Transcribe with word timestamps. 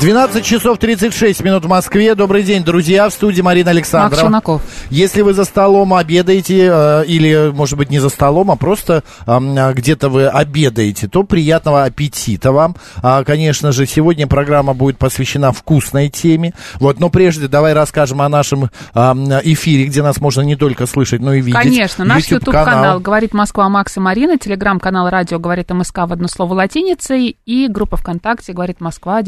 12 0.00 0.42
часов 0.42 0.78
36 0.78 1.44
минут 1.44 1.66
в 1.66 1.68
Москве. 1.68 2.14
Добрый 2.14 2.42
день, 2.42 2.64
друзья. 2.64 3.06
В 3.10 3.12
студии 3.12 3.42
Марина 3.42 3.70
Александрова. 3.70 4.08
Макс 4.08 4.22
Челноков. 4.22 4.62
Если 4.88 5.20
вы 5.20 5.34
за 5.34 5.44
столом 5.44 5.92
обедаете, 5.92 6.70
э, 6.72 7.04
или, 7.04 7.52
может 7.52 7.76
быть, 7.76 7.90
не 7.90 7.98
за 7.98 8.08
столом, 8.08 8.50
а 8.50 8.56
просто 8.56 9.04
э, 9.26 9.72
где-то 9.74 10.08
вы 10.08 10.26
обедаете, 10.26 11.06
то 11.06 11.22
приятного 11.22 11.84
аппетита 11.84 12.50
вам. 12.50 12.76
А, 13.02 13.24
конечно 13.24 13.72
же, 13.72 13.84
сегодня 13.84 14.26
программа 14.26 14.72
будет 14.72 14.96
посвящена 14.96 15.52
вкусной 15.52 16.08
теме. 16.08 16.54
Вот, 16.76 16.98
но 16.98 17.10
прежде 17.10 17.46
давай 17.46 17.74
расскажем 17.74 18.22
о 18.22 18.28
нашем 18.30 18.70
эфире, 18.94 19.84
где 19.84 20.02
нас 20.02 20.18
можно 20.18 20.40
не 20.40 20.56
только 20.56 20.86
слышать, 20.86 21.20
но 21.20 21.34
и 21.34 21.42
видеть. 21.42 21.60
Конечно, 21.60 22.06
наш 22.06 22.24
YouTube-канал 22.24 23.00
«Говорит 23.00 23.34
Москва» 23.34 23.68
Макс 23.68 23.94
и 23.98 24.00
Марина, 24.00 24.38
телеграм-канал 24.38 25.10
«Радио 25.10 25.38
говорит 25.38 25.70
МСК» 25.70 25.98
в 25.98 26.12
одно 26.12 26.26
слово 26.26 26.54
латиницей 26.54 27.36
и 27.44 27.68
группа 27.68 27.98
ВКонтакте 27.98 28.54
«Говорит 28.54 28.80
Москва» 28.80 29.20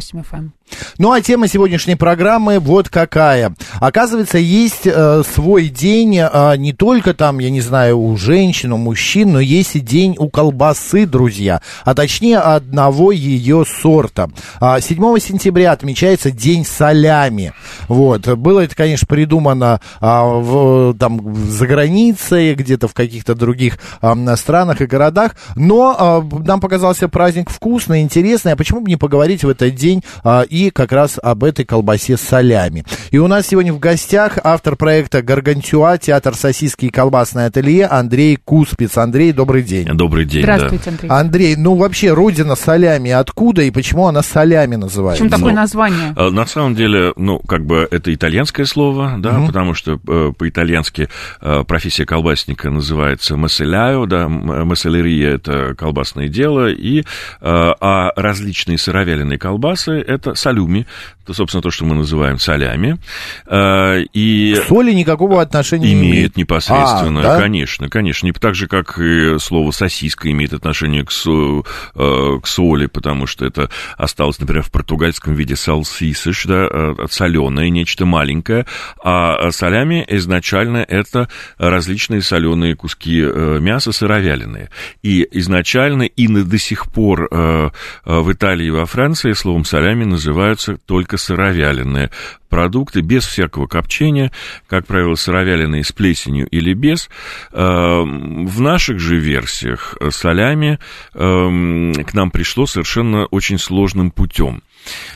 94,8 0.00 0.24
FM. 0.24 0.50
Ну 0.98 1.12
а 1.12 1.20
тема 1.20 1.48
сегодняшней 1.48 1.96
программы 1.96 2.58
вот 2.58 2.88
какая. 2.88 3.54
Оказывается, 3.80 4.38
есть 4.38 4.86
э, 4.86 5.22
свой 5.34 5.68
день 5.68 6.18
э, 6.18 6.56
не 6.56 6.72
только 6.72 7.14
там, 7.14 7.38
я 7.38 7.50
не 7.50 7.60
знаю, 7.60 8.00
у 8.00 8.16
женщин, 8.16 8.72
у 8.72 8.76
мужчин, 8.76 9.32
но 9.32 9.40
есть 9.40 9.76
и 9.76 9.80
день 9.80 10.16
у 10.18 10.28
колбасы, 10.28 11.06
друзья. 11.06 11.60
А 11.84 11.94
точнее 11.94 12.38
одного 12.38 13.12
ее 13.12 13.64
сорта. 13.66 14.30
А 14.60 14.80
7 14.80 15.18
сентября 15.18 15.72
отмечается 15.72 16.30
день 16.30 16.64
солями. 16.64 17.52
Вот. 17.88 18.26
Было 18.36 18.60
это, 18.60 18.76
конечно, 18.76 19.06
придумано 19.06 19.80
а, 20.00 20.24
в, 20.24 20.94
там, 20.98 21.34
за 21.34 21.66
границей, 21.66 22.54
где-то 22.54 22.88
в 22.88 22.94
каких-то 22.94 23.34
других 23.34 23.78
а, 24.00 24.36
странах 24.36 24.80
и 24.80 24.86
городах. 24.86 25.36
Но 25.56 25.96
а, 25.98 26.22
нам 26.44 26.60
показался 26.60 27.08
праздник 27.08 27.50
вкусный, 27.50 28.02
интересный. 28.02 28.52
А 28.52 28.56
почему 28.56 28.80
бы 28.80 28.88
не 28.88 28.96
поговорить 28.96 29.44
в 29.44 29.48
этот 29.48 29.74
день 29.74 29.89
а, 30.24 30.42
и 30.42 30.70
как 30.70 30.92
раз 30.92 31.18
об 31.22 31.44
этой 31.44 31.64
колбасе 31.64 32.16
с 32.16 32.20
солями. 32.20 32.84
И 33.10 33.18
у 33.18 33.26
нас 33.26 33.46
сегодня 33.48 33.72
в 33.72 33.78
гостях 33.78 34.38
автор 34.42 34.76
проекта 34.76 35.22
«Гаргантюа», 35.22 35.98
театр 35.98 36.34
сосиски 36.34 36.86
и 36.86 36.90
колбасное 36.90 37.46
ателье 37.46 37.86
Андрей 37.86 38.36
Куспиц. 38.36 38.96
Андрей, 38.96 39.32
добрый 39.32 39.62
день. 39.62 39.86
Добрый 39.86 40.24
день, 40.24 40.42
Здравствуйте, 40.42 40.84
да. 40.84 40.90
Андрей. 40.90 41.10
Андрей, 41.10 41.56
ну 41.56 41.74
вообще 41.76 42.12
родина 42.12 42.54
солями 42.56 43.10
откуда 43.10 43.62
и 43.62 43.70
почему 43.70 44.06
она 44.06 44.22
солями 44.22 44.76
называется? 44.76 45.24
Почему 45.24 45.36
такое 45.38 45.52
Ну, 45.54 45.60
название? 45.60 46.12
А, 46.16 46.30
На 46.30 46.46
самом 46.46 46.74
деле, 46.74 47.12
ну, 47.16 47.38
как 47.40 47.64
бы 47.66 47.86
это 47.90 48.12
итальянское 48.14 48.64
слово, 48.66 49.14
да, 49.18 49.32
Мгм. 49.32 49.46
потому 49.48 49.74
что 49.74 49.98
э, 50.06 50.32
по-итальянски 50.36 51.08
э, 51.40 51.64
профессия 51.66 52.04
колбасника 52.06 52.70
называется 52.70 53.36
масселяю, 53.36 54.06
да, 54.06 54.22
м- 54.24 54.66
масселерия– 54.66 55.34
это 55.34 55.74
колбасное 55.76 56.28
дело, 56.28 56.68
и, 56.70 57.00
э, 57.00 57.04
а 57.40 58.10
различные 58.16 58.76
сыровяленые 58.78 59.38
колбасы– 59.38 59.79
это 59.88 60.34
салюми, 60.34 60.86
то, 61.26 61.32
собственно, 61.34 61.62
то, 61.62 61.70
что 61.70 61.84
мы 61.84 61.94
называем 61.94 62.38
солями, 62.38 62.98
Э, 63.46 64.02
и... 64.12 64.54
К 64.60 64.64
соли 64.68 64.92
никакого 64.92 65.40
отношения 65.42 65.86
не 65.88 65.92
Имеет 65.94 66.12
имеет. 66.14 66.36
непосредственно, 66.36 67.20
А, 67.20 67.22
да? 67.22 67.38
конечно, 67.40 67.88
конечно. 67.88 68.26
Не 68.26 68.32
так 68.32 68.54
же, 68.54 68.66
как 68.66 68.98
и 68.98 69.38
слово 69.38 69.70
сосиска 69.70 70.30
имеет 70.30 70.52
отношение 70.52 71.04
к, 71.04 71.10
со- 71.10 71.62
э, 71.94 72.38
к 72.42 72.46
соли, 72.46 72.86
потому 72.86 73.26
что 73.26 73.44
это 73.46 73.70
осталось, 73.96 74.38
например, 74.38 74.62
в 74.62 74.70
португальском 74.70 75.34
виде 75.34 75.56
салсисыш, 75.56 76.44
да, 76.46 76.94
соленое, 77.10 77.70
нечто 77.70 78.06
маленькое, 78.06 78.66
а 79.02 79.50
солями 79.50 80.04
изначально 80.08 80.78
это 80.78 81.28
различные 81.58 82.22
соленые 82.22 82.74
куски 82.76 83.20
э, 83.22 83.58
мяса 83.60 83.92
сыровяленые. 83.92 84.70
И 85.02 85.26
изначально 85.32 86.02
и 86.04 86.28
на- 86.28 86.44
до 86.44 86.58
сих 86.58 86.90
пор 86.90 87.28
э, 87.30 87.70
э, 88.04 88.18
в 88.20 88.32
Италии 88.32 88.66
и 88.66 88.70
во 88.70 88.86
Франции 88.86 89.32
словом 89.60 89.64
солями 89.64 90.04
называются 90.04 90.76
только 90.76 91.16
сыровяленые 91.16 92.10
продукты 92.48 93.00
без 93.00 93.24
всякого 93.24 93.66
копчения, 93.66 94.32
как 94.66 94.86
правило, 94.86 95.14
сыровяленые 95.14 95.84
с 95.84 95.92
плесенью 95.92 96.46
или 96.48 96.74
без. 96.74 97.08
Э, 97.52 98.02
В 98.02 98.60
наших 98.60 98.98
же 98.98 99.16
версиях 99.16 99.96
э, 100.00 100.10
солями 100.10 100.78
эм, 101.14 101.92
к 101.94 102.14
нам 102.14 102.30
пришло 102.30 102.66
совершенно 102.66 103.26
очень 103.26 103.58
сложным 103.58 104.10
путем. 104.10 104.62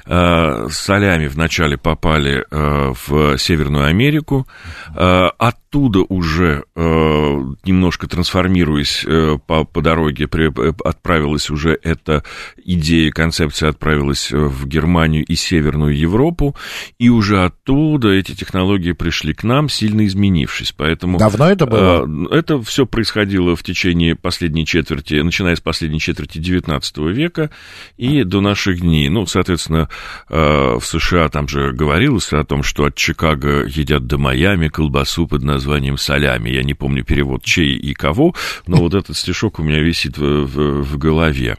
Э, 0.06 0.69
Солями 0.71 1.26
вначале 1.26 1.76
попали 1.76 2.44
э, 2.50 2.93
в 3.06 3.38
Северную 3.38 3.87
Америку, 3.87 4.47
э, 4.94 5.28
оттуда 5.75 6.01
уже, 6.09 6.65
э, 6.77 6.81
немножко 7.65 8.07
трансформируясь 8.07 9.05
э, 9.05 9.39
по, 9.45 9.65
по 9.65 9.83
дороге, 9.83 10.29
при- 10.29 10.69
э, 10.69 10.73
отправилась 10.85 11.51
уже 11.51 11.77
эта 11.83 12.23
идея, 12.65 13.11
концепция 13.11 13.71
отправилась 13.71 14.31
в 14.31 14.69
Германию 14.69 15.25
и 15.25 15.35
Северную 15.35 15.97
Европу, 15.99 16.55
и 16.99 17.09
уже 17.09 17.45
оттуда 17.45 18.11
эти 18.11 18.37
технологии 18.37 18.93
пришли 18.93 19.35
к 19.35 19.43
нам, 19.43 19.69
сильно 19.69 20.07
изменившись. 20.07 20.73
Поэтому 20.73 21.19
Давно 21.19 21.51
это 21.51 21.67
было? 21.67 22.09
Это 22.31 22.62
все 22.62 22.87
происходило 22.87 23.56
в 23.56 23.65
течение 23.65 24.15
последней 24.15 24.67
четверти, 24.67 25.15
начиная 25.15 25.56
с 25.56 25.61
последней 25.61 25.99
четверти 25.99 26.39
XIX 26.39 27.12
века 27.12 27.51
и 27.97 28.23
до 28.23 28.41
наших 28.41 28.81
дней. 28.81 29.09
Ну, 29.09 29.27
соответственно, 29.27 29.89
в 30.29 30.83
США 30.83 31.29
там 31.29 31.49
же 31.49 31.73
говорилось 31.73 32.33
о 32.33 32.45
том, 32.45 32.62
что 32.62 32.85
от 32.85 32.95
Чикаго 32.95 33.65
едят 33.65 34.06
до 34.06 34.19
Майами 34.19 34.69
колбасу 34.69 35.27
под 35.27 35.43
названием 35.43 35.63
солями. 35.98 36.50
Я 36.50 36.62
не 36.62 36.75
помню 36.75 37.04
перевод 37.04 37.44
чей 37.44 37.75
и 37.76 37.94
кого, 37.94 38.34
но 38.66 38.76
вот 38.78 38.94
этот 38.94 39.16
стишок 39.16 39.58
у 39.58 39.62
меня 39.62 39.80
висит 39.80 40.19
в, 40.19 40.44
в- 40.44 40.82
в 40.82 40.98
голове. 40.98 41.56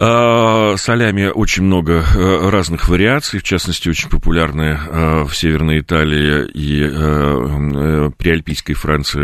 А, 0.00 0.76
Солями 0.76 1.26
очень 1.26 1.62
много 1.62 2.02
э, 2.02 2.48
разных 2.48 2.88
вариаций, 2.88 3.38
в 3.38 3.44
частности, 3.44 3.88
очень 3.88 4.10
популярны 4.10 4.76
э, 4.76 5.22
в 5.24 5.36
Северной 5.36 5.80
Италии 5.80 6.48
и 6.52 6.82
э, 6.82 8.10
приальпийской 8.18 8.74
Франции 8.74 9.14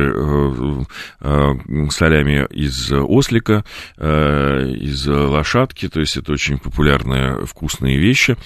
солями 1.91 2.47
из 2.51 2.93
ослика, 2.93 3.65
из 3.99 5.07
лошадки, 5.07 5.89
то 5.89 6.01
есть 6.01 6.17
это 6.17 6.33
очень 6.33 6.59
популярные 6.59 7.45
вкусные 7.47 7.99
вещи. 7.99 8.37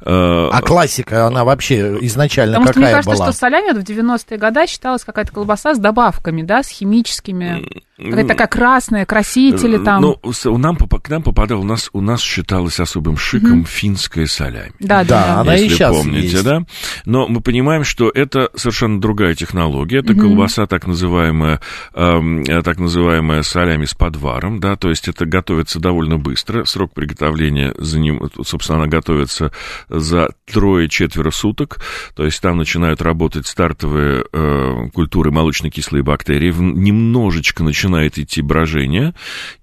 Э, 0.00 0.48
А 0.52 0.60
классика, 0.62 1.26
она 1.26 1.44
вообще 1.44 1.98
изначально 2.02 2.54
Потому 2.58 2.72
что 2.72 2.80
мне 2.80 2.86
какая 2.88 3.02
кажется, 3.02 3.22
была? 3.22 3.32
что 3.32 3.38
солями 3.38 3.78
в 3.78 3.82
90-е 3.82 4.38
годы 4.38 4.66
считалась 4.66 5.04
какая-то 5.04 5.32
колбаса 5.32 5.74
с 5.74 5.78
добавками, 5.78 6.42
да, 6.42 6.62
с 6.62 6.68
химическими. 6.68 7.64
Какая-то 7.98 8.28
такая 8.28 8.46
красная, 8.46 9.06
красители 9.06 9.76
там. 9.78 10.02
Ну, 10.02 10.58
нам, 10.58 10.76
к 10.76 11.08
нам 11.08 11.22
попадал, 11.22 11.64
нас, 11.68 11.88
у 11.92 12.00
нас 12.00 12.20
считалось 12.20 12.80
особым 12.80 13.16
шиком 13.16 13.64
финская 13.64 14.26
солями. 14.26 14.72
да, 14.80 15.04
да, 15.04 15.26
да, 15.26 15.40
она 15.42 15.54
и 15.56 15.62
если 15.64 15.76
щас 15.76 15.96
помните, 15.96 16.28
есть. 16.28 16.44
да? 16.44 16.62
Но 17.04 17.28
мы 17.28 17.40
понимаем, 17.40 17.84
что 17.84 18.10
это 18.12 18.50
совершенно 18.56 19.00
другая 19.00 19.34
технология. 19.34 19.98
Это 19.98 20.14
колбаса, 20.14 20.66
так 20.66 20.86
называемая, 20.86 21.60
эм, 21.94 22.42
э, 22.42 22.62
так 22.62 22.78
называемая 22.78 23.42
солями 23.42 23.84
с 23.84 23.94
подваром, 23.94 24.58
да, 24.60 24.74
то 24.76 24.88
есть 24.88 25.06
это 25.08 25.26
готовится 25.26 25.78
довольно 25.78 26.18
быстро. 26.18 26.64
Срок 26.64 26.92
приготовления, 26.94 27.74
за 27.78 28.00
ним, 28.00 28.20
собственно, 28.44 28.78
она 28.80 28.88
готовится 28.88 29.52
за 29.88 30.30
трое-четверо 30.50 31.30
суток. 31.30 31.78
То 32.16 32.24
есть 32.24 32.40
там 32.40 32.56
начинают 32.56 33.02
работать 33.02 33.46
стартовые 33.46 34.24
э, 34.32 34.88
культуры 34.94 35.30
молочно-кислые 35.30 36.02
бактерии, 36.02 36.50
в- 36.50 36.60
немножечко 36.62 37.62
начинает 37.62 38.18
идти 38.18 38.42
брожение, 38.42 39.14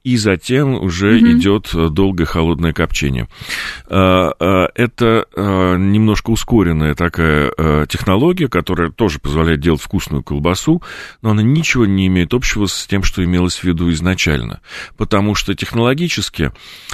и 0.05 0.17
затем 0.17 0.75
уже 0.75 1.19
идет 1.19 1.71
э, 1.73 1.89
долгое 1.89 2.25
холодное 2.25 2.73
копчение. 2.73 3.27
Э, 3.89 4.29
э, 4.39 4.67
Это 4.75 5.25
э, 5.35 5.77
немножко 5.77 6.29
ускоренная 6.29 6.93
такая 6.93 7.51
э, 7.57 7.85
технология, 7.89 8.47
которая 8.47 8.91
тоже 8.91 9.17
позволяет 9.17 9.61
делать 9.61 9.81
вкусную 9.81 10.21
колбасу, 10.21 10.83
но 11.23 11.31
она 11.31 11.41
ничего 11.41 11.87
не 11.87 12.05
имеет 12.05 12.35
общего 12.35 12.67
с 12.67 12.85
тем, 12.85 13.01
что 13.01 13.23
имелось 13.23 13.57
в 13.57 13.63
виду 13.63 13.91
изначально. 13.91 14.61
Потому 14.95 15.33
что 15.33 15.55
технологически, 15.55 16.51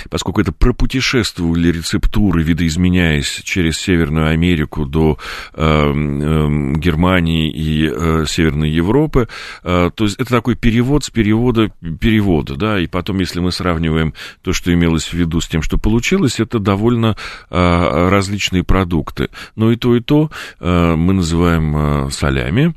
поскольку 0.10 0.40
это 0.40 0.54
пропутешествовали 0.54 1.70
рецептуры, 1.70 2.44
видоизменяясь 2.44 3.42
через 3.44 3.78
Северную 3.78 4.30
Америку 4.30 4.86
до 4.86 5.18
э, 5.54 5.64
э, 5.64 6.74
Германии 6.78 7.52
и 7.52 8.26
Северной 8.26 8.70
Европы, 8.70 9.28
то 9.64 9.92
есть 10.00 10.16
это 10.18 10.30
такой 10.30 10.56
перевод 10.56 11.04
с 11.04 11.10
перевода 11.10 11.72
перевода, 12.00 12.56
да, 12.56 12.80
и 12.80 12.88
потом, 13.02 13.20
если 13.20 13.40
мы 13.40 13.52
сравниваем 13.52 14.14
то, 14.44 14.54
что 14.54 14.72
имелось 14.72 15.08
в 15.08 15.14
виду 15.14 15.42
с 15.42 15.48
тем, 15.48 15.64
что 15.64 15.80
получилось, 15.80 16.40
это 16.40 16.60
довольно 16.60 17.18
э, 17.50 18.10
различные 18.10 18.64
продукты. 18.64 19.30
Но 19.56 19.72
и 19.72 19.76
то, 19.76 19.96
и 19.96 20.02
то 20.02 20.30
э, 20.60 20.96
мы 20.96 21.14
называем 21.14 21.76
э, 22.06 22.12
солями. 22.12 22.76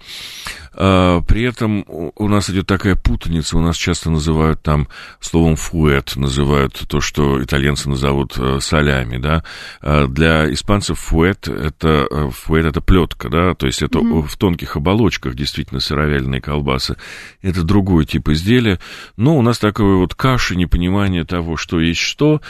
А, 0.77 1.21
при 1.23 1.43
этом 1.43 1.85
у 1.89 2.29
нас 2.29 2.51
идет 2.51 2.67
такая 2.67 2.97
путаница, 2.97 3.57
у 3.57 3.61
нас 3.61 3.77
часто 3.77 4.11
называют 4.11 4.63
там 4.63 4.89
словом 5.21 5.57
фуэт, 5.57 6.17
называют 6.17 6.85
то, 6.89 7.01
что 7.01 7.43
итальянцы 7.43 7.89
назовут 7.89 8.35
э, 8.39 8.59
солями, 8.61 9.19
да. 9.19 9.45
А 9.81 10.07
для 10.07 10.53
испанцев 10.53 10.99
фуэт 10.99 11.49
это, 11.49 12.07
э, 12.11 12.31
фуэт 12.31 12.67
это 12.67 12.81
плетка, 12.81 13.29
да, 13.29 13.55
то 13.55 13.67
есть 13.67 13.83
это 13.83 13.99
mm-hmm. 13.99 14.27
в 14.27 14.37
тонких 14.37 14.77
оболочках 14.77 15.35
действительно 15.35 15.81
сыровяленые 15.81 16.41
колбасы. 16.41 16.97
Это 17.43 17.63
другой 17.63 18.05
тип 18.07 18.29
изделия. 18.29 18.81
Но 19.17 19.37
у 19.37 19.43
нас 19.43 19.59
такое 19.59 19.97
вот 19.97 20.15
каша, 20.15 20.57
непонимание 20.57 21.25
того, 21.25 21.57
что 21.57 21.81
есть 21.81 22.01
что. 22.01 22.41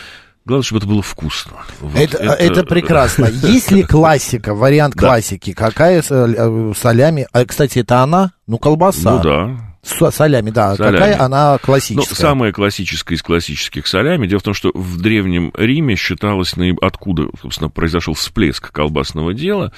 Главное, 0.44 0.62
чтобы 0.64 0.79
это 0.81 0.88
было 0.88 1.02
вкусно. 1.02 1.52
Вот 1.81 1.99
это, 1.99 2.19
это... 2.19 2.35
это 2.35 2.64
прекрасно. 2.64 3.26
Есть 3.43 3.70
ли 3.70 3.82
классика, 3.82 4.55
вариант 4.55 4.94
классики? 4.94 5.55
Какая 5.55 6.02
э, 6.08 6.73
солями? 6.76 7.26
А, 7.32 7.44
кстати, 7.46 7.79
это 7.79 8.02
она? 8.02 8.32
Ну, 8.46 8.58
колбаса. 8.58 9.17
Ну 9.17 9.23
да. 9.23 9.74
С 9.84 10.10
солями, 10.10 10.50
да. 10.50 10.75
Солями. 10.76 10.96
Какая 10.96 11.20
она 11.20 11.58
классическая? 11.58 12.14
Ну, 12.14 12.16
самая 12.16 12.52
классическая 12.52 13.14
из 13.14 13.22
классических 13.22 13.86
солями. 13.86 14.26
Дело 14.26 14.40
в 14.40 14.42
том, 14.42 14.54
что 14.54 14.70
в 14.75 15.00
Древнем 15.00 15.52
Риме 15.56 15.94
считалось, 15.94 16.54
откуда, 16.81 17.28
собственно, 17.40 17.69
произошел 17.69 18.14
всплеск 18.14 18.72
колбасного 18.72 19.34
дела. 19.34 19.72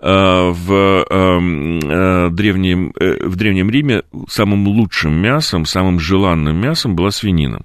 А, 0.00 0.50
в, 0.50 1.06
эм, 1.08 1.78
э, 1.78 2.30
древнем, 2.30 2.92
э, 2.98 3.26
в 3.26 3.36
Древнем 3.36 3.70
Риме 3.70 4.02
самым 4.28 4.66
лучшим 4.66 5.12
мясом, 5.12 5.66
самым 5.66 6.00
желанным 6.00 6.56
мясом 6.56 6.96
была 6.96 7.10
свинина. 7.10 7.62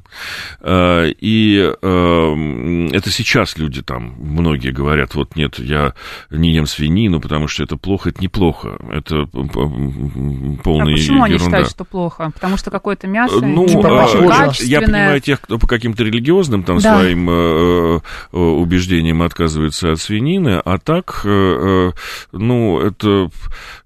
А, 0.61 1.05
и 1.07 1.73
эм, 1.81 2.87
это 2.87 3.09
сейчас 3.09 3.57
люди 3.57 3.81
там, 3.81 4.15
многие 4.19 4.71
говорят, 4.71 5.15
вот 5.15 5.35
нет, 5.35 5.57
я 5.59 5.93
не 6.29 6.53
ем 6.53 6.67
свинину, 6.67 7.19
потому 7.19 7.47
что 7.47 7.63
это 7.63 7.77
плохо. 7.77 8.09
Это 8.09 8.21
неплохо. 8.21 8.77
Это 8.91 9.25
полная 9.25 10.93
а 10.93 10.97
почему 10.97 11.25
ерунда. 11.25 11.25
они 11.25 11.37
считают, 11.39 11.78
что 11.79 11.85
плохо? 11.85 12.31
Потому 12.33 12.57
что 12.57 12.71
какое-то 12.71 13.07
мясо 13.07 13.39
ну, 13.39 13.65
типа, 13.65 14.03
а, 14.03 14.51
Я 14.59 14.81
понимаю 14.81 15.21
тех, 15.21 15.39
кто 15.39 15.57
по 15.57 15.65
каким-то 15.65 16.03
религиозным 16.03 16.63
там 16.63 16.79
да. 16.79 16.97
своим 16.97 17.29
э, 17.29 17.99
э, 18.33 18.37
убеждениям 18.37 19.21
отказывается 19.21 19.93
от 19.93 19.99
свинины, 20.01 20.61
а 20.63 20.77
так, 20.77 21.21
э, 21.23 21.29
э, 21.29 21.91
ну, 22.33 22.81
это, 22.81 23.29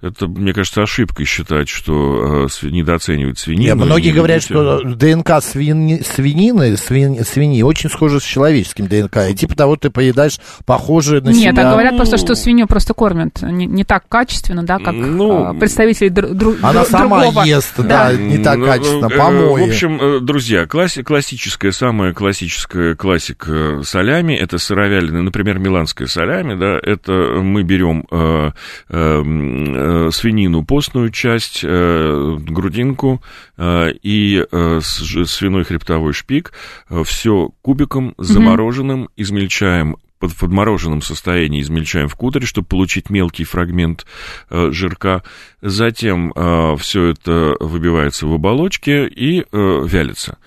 это, 0.02 0.28
мне 0.28 0.54
кажется, 0.54 0.82
ошибкой 0.82 1.28
считать, 1.28 1.70
что 1.70 2.48
э, 2.48 2.68
недооценивают 2.68 3.38
свинину. 3.38 3.76
Нет, 3.76 3.86
многие 3.86 4.08
не 4.08 4.14
говорят, 4.14 4.42
что 4.42 4.82
ДНК 4.84 5.44
свини, 5.44 6.02
свинины, 6.02 6.76
свин, 6.78 7.24
свиньи 7.24 7.62
очень 7.62 7.92
схожи 7.92 8.20
с 8.20 8.24
человеческим 8.24 8.88
ДНК, 8.88 9.18
и 9.30 9.36
типа 9.36 9.56
того 9.56 9.76
ты 9.76 9.92
поедаешь 9.92 10.40
похожие 10.66 11.22
на 11.22 11.28
Нет, 11.28 11.36
себя. 11.36 11.52
Нет, 11.52 11.56
так 11.58 11.72
говорят 11.72 11.96
просто, 11.96 12.18
что 12.18 12.34
свинью 12.34 12.66
просто 12.66 12.96
кормят 12.96 13.44
не, 13.44 13.68
не 13.68 13.84
так 13.84 14.08
качественно, 14.10 14.64
да, 14.64 14.80
как 14.80 14.96
ну, 14.96 15.46
а, 15.46 15.54
представители 15.54 16.10
дру, 16.10 16.30
дру, 16.30 16.56
Она 16.64 16.86
сама 16.86 17.26
ест 17.46 17.83
да, 17.88 18.12
да 18.12 18.18
не 18.18 18.38
так 18.38 18.58
ну, 18.58 18.66
качественно, 18.66 19.06
э, 19.06 19.18
помои. 19.18 19.62
В 19.62 19.70
общем, 19.70 20.00
э, 20.02 20.20
друзья, 20.20 20.66
класси- 20.66 21.04
классическая, 21.04 21.72
самая 21.72 22.14
классическая 22.14 22.96
классика 22.96 23.82
солями, 23.84 24.34
это 24.34 24.58
сыровяленые, 24.58 25.24
например, 25.24 25.60
миланская 25.60 26.08
солями, 26.08 26.56
да, 26.56 26.80
это 26.82 27.12
мы 27.42 27.64
берем 27.64 28.06
э, 28.12 28.52
э, 28.90 29.24
э, 29.24 30.10
свинину, 30.12 30.66
постную 30.66 31.10
часть, 31.12 31.62
э, 31.64 32.38
грудинку 32.40 33.22
э, 33.58 33.92
и 34.02 34.46
э, 34.50 34.80
свиной 34.82 35.64
хребтовой 35.64 36.14
шпик, 36.14 36.54
э, 36.90 37.04
все 37.06 37.50
кубиком 37.62 38.14
замороженным, 38.18 39.10
измельчаем 39.16 39.98
под 40.24 40.38
подмороженном 40.38 41.02
состоянии 41.02 41.60
измельчаем 41.60 42.08
в 42.08 42.16
кутере, 42.16 42.46
чтобы 42.46 42.66
получить 42.66 43.10
мелкий 43.10 43.44
фрагмент 43.44 44.06
э, 44.50 44.70
жирка. 44.72 45.22
Затем 45.62 46.32
э, 46.34 46.78
все 46.80 47.08
это 47.08 47.58
выбивается 47.60 48.26
в 48.26 48.34
оболочке 48.34 49.06
и 49.06 49.42
э, 49.42 49.44
вялится. 49.52 50.38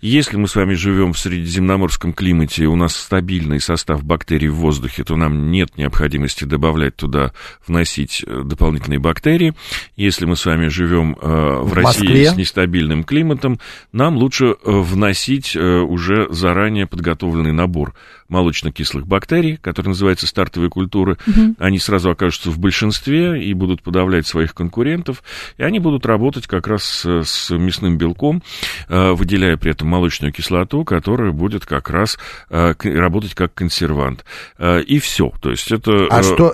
Если 0.00 0.36
мы 0.36 0.46
с 0.46 0.54
вами 0.54 0.74
живем 0.74 1.12
в 1.12 1.18
средиземноморском 1.18 2.12
климате, 2.12 2.66
у 2.66 2.76
нас 2.76 2.94
стабильный 2.94 3.58
состав 3.58 4.04
бактерий 4.04 4.46
в 4.46 4.56
воздухе, 4.56 5.02
то 5.02 5.16
нам 5.16 5.50
нет 5.50 5.76
необходимости 5.76 6.44
добавлять 6.44 6.94
туда, 6.94 7.32
вносить 7.66 8.24
э, 8.24 8.42
дополнительные 8.44 9.00
бактерии. 9.00 9.54
Если 9.96 10.24
мы 10.24 10.36
с 10.36 10.46
вами 10.46 10.68
живем 10.68 11.16
э, 11.20 11.58
в, 11.62 11.70
в 11.70 11.72
России 11.72 12.04
Москве? 12.04 12.30
с 12.30 12.36
нестабильным 12.36 13.02
климатом, 13.02 13.58
нам 13.90 14.16
лучше 14.18 14.46
э, 14.46 14.54
вносить 14.64 15.56
э, 15.56 15.60
уже 15.60 16.28
заранее 16.30 16.86
подготовленный 16.86 17.52
набор 17.52 17.92
молочно-кислых 18.28 19.06
бактерий, 19.06 19.56
которые 19.56 19.90
называются 19.90 20.26
стартовые 20.26 20.70
культуры, 20.70 21.18
угу. 21.26 21.54
они 21.58 21.78
сразу 21.78 22.10
окажутся 22.10 22.50
в 22.50 22.58
большинстве 22.58 23.42
и 23.42 23.52
будут 23.54 23.82
подавлять 23.82 24.26
своих 24.26 24.54
конкурентов, 24.54 25.22
и 25.56 25.62
они 25.62 25.78
будут 25.78 26.06
работать 26.06 26.46
как 26.46 26.66
раз 26.66 26.84
с, 26.84 27.24
с 27.24 27.50
мясным 27.50 27.98
белком, 27.98 28.42
э, 28.88 29.12
выделяя 29.12 29.56
при 29.56 29.72
этом 29.72 29.88
молочную 29.88 30.32
кислоту, 30.32 30.84
которая 30.84 31.32
будет 31.32 31.66
как 31.66 31.90
раз 31.90 32.18
э, 32.50 32.74
работать 32.84 33.34
как 33.34 33.54
консервант. 33.54 34.24
Э, 34.58 34.80
и 34.80 34.98
все. 34.98 35.32
То 35.40 35.50
есть 35.50 35.70
это... 35.72 36.06
А 36.10 36.22
что, 36.22 36.52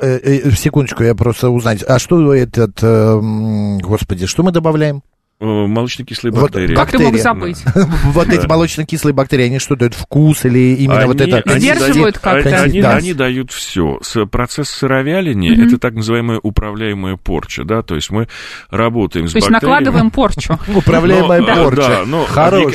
секундочку, 0.57 1.03
я 1.05 1.15
просто 1.15 1.51
узнать, 1.51 1.85
а 1.87 1.99
что 1.99 2.33
этот, 2.35 2.81
господи, 3.83 4.27
что 4.27 4.43
мы 4.43 4.53
добавляем? 4.53 5.03
Э, 5.43 5.67
молочно-кислые 5.67 6.33
бактерии. 6.33 6.77
Вот, 6.77 6.77
как 6.77 6.93
ты 6.93 7.01
мог 7.01 7.17
забыть? 7.17 7.65
Вот 8.13 8.29
эти 8.29 8.47
молочно-кислые 8.47 9.13
бактерии, 9.13 9.47
они 9.47 9.59
что 9.59 9.75
дают, 9.75 9.95
вкус 9.95 10.45
или 10.45 10.77
именно 10.77 11.07
вот 11.09 11.21
это? 11.21 11.43
Сдерживают 11.59 12.19
как-то? 12.19 12.63
Они 12.63 13.13
дают 13.13 13.51
все. 13.51 13.99
Процесс 14.31 14.69
сыровяления– 14.69 15.67
это 15.67 15.79
так 15.79 15.95
называемая 15.95 16.39
управляемая 16.41 17.17
порча, 17.17 17.65
да, 17.65 17.83
то 17.83 17.97
есть 17.97 18.11
мы 18.11 18.29
работаем 18.71 19.27
с 19.27 19.33
бактериями. 19.33 19.33
То 19.33 19.39
есть 19.39 19.51
накладываем 19.51 20.11
порчу. 20.13 20.59
Управляемая 20.77 21.43
порча. 21.43 21.77
Да, 21.77 22.03
но 22.07 22.25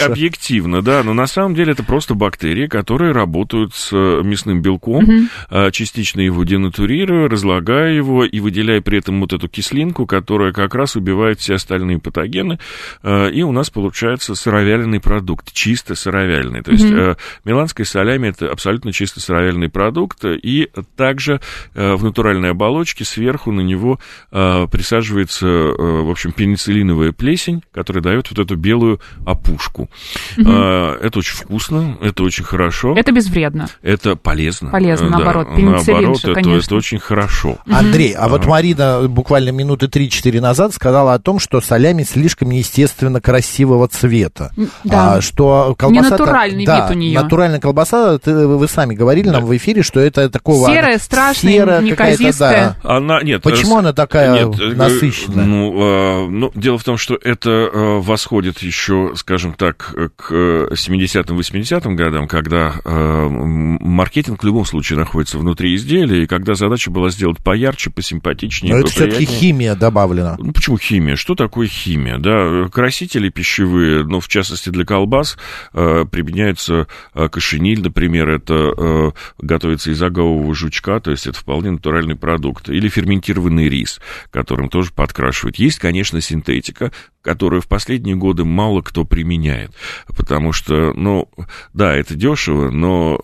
объективно, 0.05 0.81
да, 0.81 1.03
но 1.03 1.13
на 1.13 1.27
самом 1.27 1.55
деле 1.55 1.71
это 1.71 1.83
просто 1.83 2.15
бактерии, 2.15 2.67
которые 2.67 3.13
работают 3.13 3.75
с 3.75 3.93
э, 3.93 4.21
мясным 4.23 4.61
белком, 4.61 5.29
а, 5.49 5.71
частично 5.71 6.19
его 6.19 6.43
денатурируя, 6.43 7.29
разлагая 7.29 7.93
его 7.93 8.25
и 8.25 8.39
выделяя 8.41 8.81
при 8.81 8.97
этом 8.97 9.21
вот 9.21 9.31
эту 9.31 9.47
кислинку, 9.47 10.05
которая 10.05 10.51
как 10.51 10.75
раз 10.75 10.97
убивает 10.97 11.39
все 11.39 11.55
остальные 11.55 11.99
патогены, 11.99 12.56
Э, 13.03 13.29
и 13.29 13.43
у 13.43 13.51
нас 13.51 13.69
получается 13.69 14.35
сыровяленый 14.35 14.99
продукт, 14.99 15.51
чисто 15.53 15.95
сыровяленый. 15.95 16.61
То 16.61 16.71
есть 16.71 16.85
mm-hmm. 16.85 17.17
миланское 17.45 17.85
солями 17.85 18.29
это 18.29 18.49
абсолютно 18.51 18.91
чисто 18.93 19.19
сыровяленый 19.19 19.69
продукт, 19.69 20.23
и 20.25 20.69
также 20.95 21.39
э, 21.73 21.93
в 21.95 22.03
натуральной 22.03 22.51
оболочке 22.51 23.05
сверху 23.05 23.51
на 23.51 23.61
него 23.61 23.99
присаживается, 24.29 25.47
в 25.47 26.09
общем, 26.09 26.31
пенициллиновая 26.31 27.11
плесень, 27.11 27.63
которая 27.71 28.03
дает 28.03 28.29
вот 28.29 28.39
эту 28.39 28.55
белую 28.55 28.99
опушку. 29.25 29.89
Mm-hmm. 30.37 30.99
Это 31.01 31.19
очень 31.19 31.35
вкусно, 31.35 31.97
это 32.01 32.23
очень 32.23 32.43
хорошо. 32.43 32.95
Это 32.95 33.11
безвредно. 33.11 33.69
Это 33.81 34.15
полезно. 34.15 34.69
Полезно, 34.69 35.09
да, 35.09 35.17
наоборот. 35.17 35.47
Наоборот, 35.57 36.23
это, 36.23 36.49
это 36.49 36.75
очень 36.75 36.99
хорошо. 36.99 37.57
Андрей, 37.69 38.13
а 38.13 38.27
вот 38.27 38.45
Марина 38.45 39.07
буквально 39.07 39.49
минуты 39.49 39.87
3-4 39.87 40.41
назад 40.41 40.73
сказала 40.73 41.13
о 41.13 41.19
том, 41.19 41.39
что 41.39 41.61
солями 41.61 42.03
слишком 42.03 42.46
слишком 42.47 42.51
неестественно 42.51 43.21
красивого 43.21 43.87
цвета. 43.87 44.51
Да. 44.83 45.15
А, 45.15 45.21
что 45.21 45.75
колбаса... 45.77 46.03
Не 46.03 46.09
натуральный 46.09 46.65
да, 46.65 46.81
вид 46.81 46.95
у 46.95 46.99
нее. 46.99 47.21
натуральная 47.21 47.59
колбаса, 47.59 48.17
ты, 48.17 48.47
вы 48.47 48.67
сами 48.67 48.95
говорили 48.95 49.27
да. 49.27 49.33
нам 49.33 49.45
в 49.45 49.55
эфире, 49.55 49.83
что 49.83 49.99
это 49.99 50.29
такого... 50.29 50.69
Серая, 50.69 50.97
страшная, 50.97 51.53
серая 51.53 51.81
неказистая. 51.81 52.77
Да. 52.83 52.95
Она, 52.97 53.21
нет, 53.21 53.41
Почему 53.41 53.77
э, 53.77 53.79
она 53.79 53.93
такая 53.93 54.45
нет, 54.45 54.59
э, 54.59 54.75
насыщенная? 54.75 55.45
Ну, 55.45 56.25
э, 56.25 56.27
ну, 56.29 56.51
дело 56.55 56.77
в 56.77 56.83
том, 56.83 56.97
что 56.97 57.17
это 57.21 57.49
э, 57.49 57.99
восходит 57.99 58.59
еще, 58.59 59.13
скажем 59.15 59.53
так, 59.53 59.93
к 60.15 60.31
70-м, 60.31 61.37
80-м 61.37 61.95
годам, 61.95 62.27
когда 62.27 62.73
э, 62.83 63.27
маркетинг 63.29 64.41
в 64.41 64.45
любом 64.45 64.65
случае 64.65 64.99
находится 64.99 65.37
внутри 65.37 65.75
изделия, 65.75 66.23
и 66.23 66.27
когда 66.27 66.55
задача 66.55 66.91
была 66.91 67.09
сделать 67.09 67.37
поярче, 67.37 67.89
посимпатичнее, 67.89 68.73
Но 68.73 68.79
это 68.81 68.89
все-таки 68.89 69.25
химия 69.25 69.75
добавлена. 69.75 70.35
Ну, 70.39 70.51
почему 70.51 70.77
химия? 70.77 71.15
Что 71.15 71.35
такое 71.35 71.67
химия? 71.67 72.17
Да, 72.17 72.36
красители 72.71 73.29
пищевые, 73.29 74.03
ну, 74.03 74.19
в 74.19 74.27
частности, 74.27 74.69
для 74.69 74.85
колбас 74.85 75.37
э, 75.73 76.05
применяется 76.09 76.87
э, 77.13 77.29
кошениль, 77.29 77.81
например, 77.81 78.29
это 78.29 78.73
э, 78.77 79.11
готовится 79.39 79.91
из 79.91 80.01
агового 80.01 80.53
жучка, 80.53 80.99
то 80.99 81.11
есть 81.11 81.27
это 81.27 81.37
вполне 81.39 81.71
натуральный 81.71 82.15
продукт. 82.15 82.69
Или 82.69 82.89
ферментированный 82.89 83.69
рис, 83.69 83.99
которым 84.31 84.69
тоже 84.69 84.91
подкрашивают. 84.93 85.57
Есть, 85.57 85.79
конечно, 85.79 86.21
синтетика, 86.21 86.91
которую 87.21 87.61
в 87.61 87.67
последние 87.67 88.15
годы 88.15 88.45
мало 88.45 88.81
кто 88.81 89.03
применяет, 89.03 89.71
потому 90.15 90.53
что, 90.53 90.93
ну, 90.93 91.29
да, 91.73 91.95
это 91.95 92.15
дешево, 92.15 92.71
но 92.71 93.19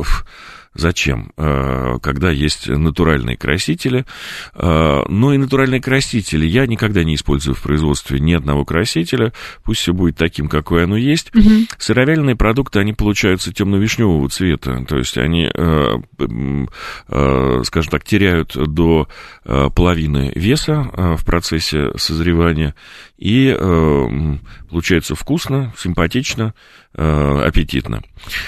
Зачем? 0.75 1.31
Э, 1.37 1.99
когда 2.01 2.31
есть 2.31 2.67
натуральные 2.67 3.37
красители. 3.37 4.05
Э, 4.55 5.03
но 5.07 5.33
и 5.33 5.37
натуральные 5.37 5.81
красители 5.81 6.45
я 6.47 6.65
никогда 6.65 7.03
не 7.03 7.13
использую 7.15 7.53
в 7.53 7.61
производстве 7.61 8.19
ни 8.19 8.33
одного 8.33 8.65
красителя. 8.65 9.33
Пусть 9.63 9.81
все 9.81 9.93
будет 9.93 10.17
таким, 10.17 10.49
какое 10.49 10.85
оно 10.85 10.97
есть. 10.97 11.33
Угу. 11.35 11.67
Сыровяленые 11.77 12.35
продукты, 12.35 12.79
они 12.79 12.93
получаются 12.93 13.53
темно-вишневого 13.53 14.27
цвета. 14.29 14.83
То 14.87 14.97
есть 14.97 15.17
они, 15.17 15.51
э, 15.53 15.97
скажем 17.63 17.91
так, 17.91 18.03
теряют 18.03 18.55
до 18.55 19.07
половины 19.43 20.31
веса 20.35 20.89
в 21.17 21.25
процессе 21.25 21.91
созревания. 21.97 22.75
И 23.17 23.55
получается 24.69 25.15
вкусно, 25.15 25.73
симпатично, 25.77 26.53
аппетитно. 26.95 28.01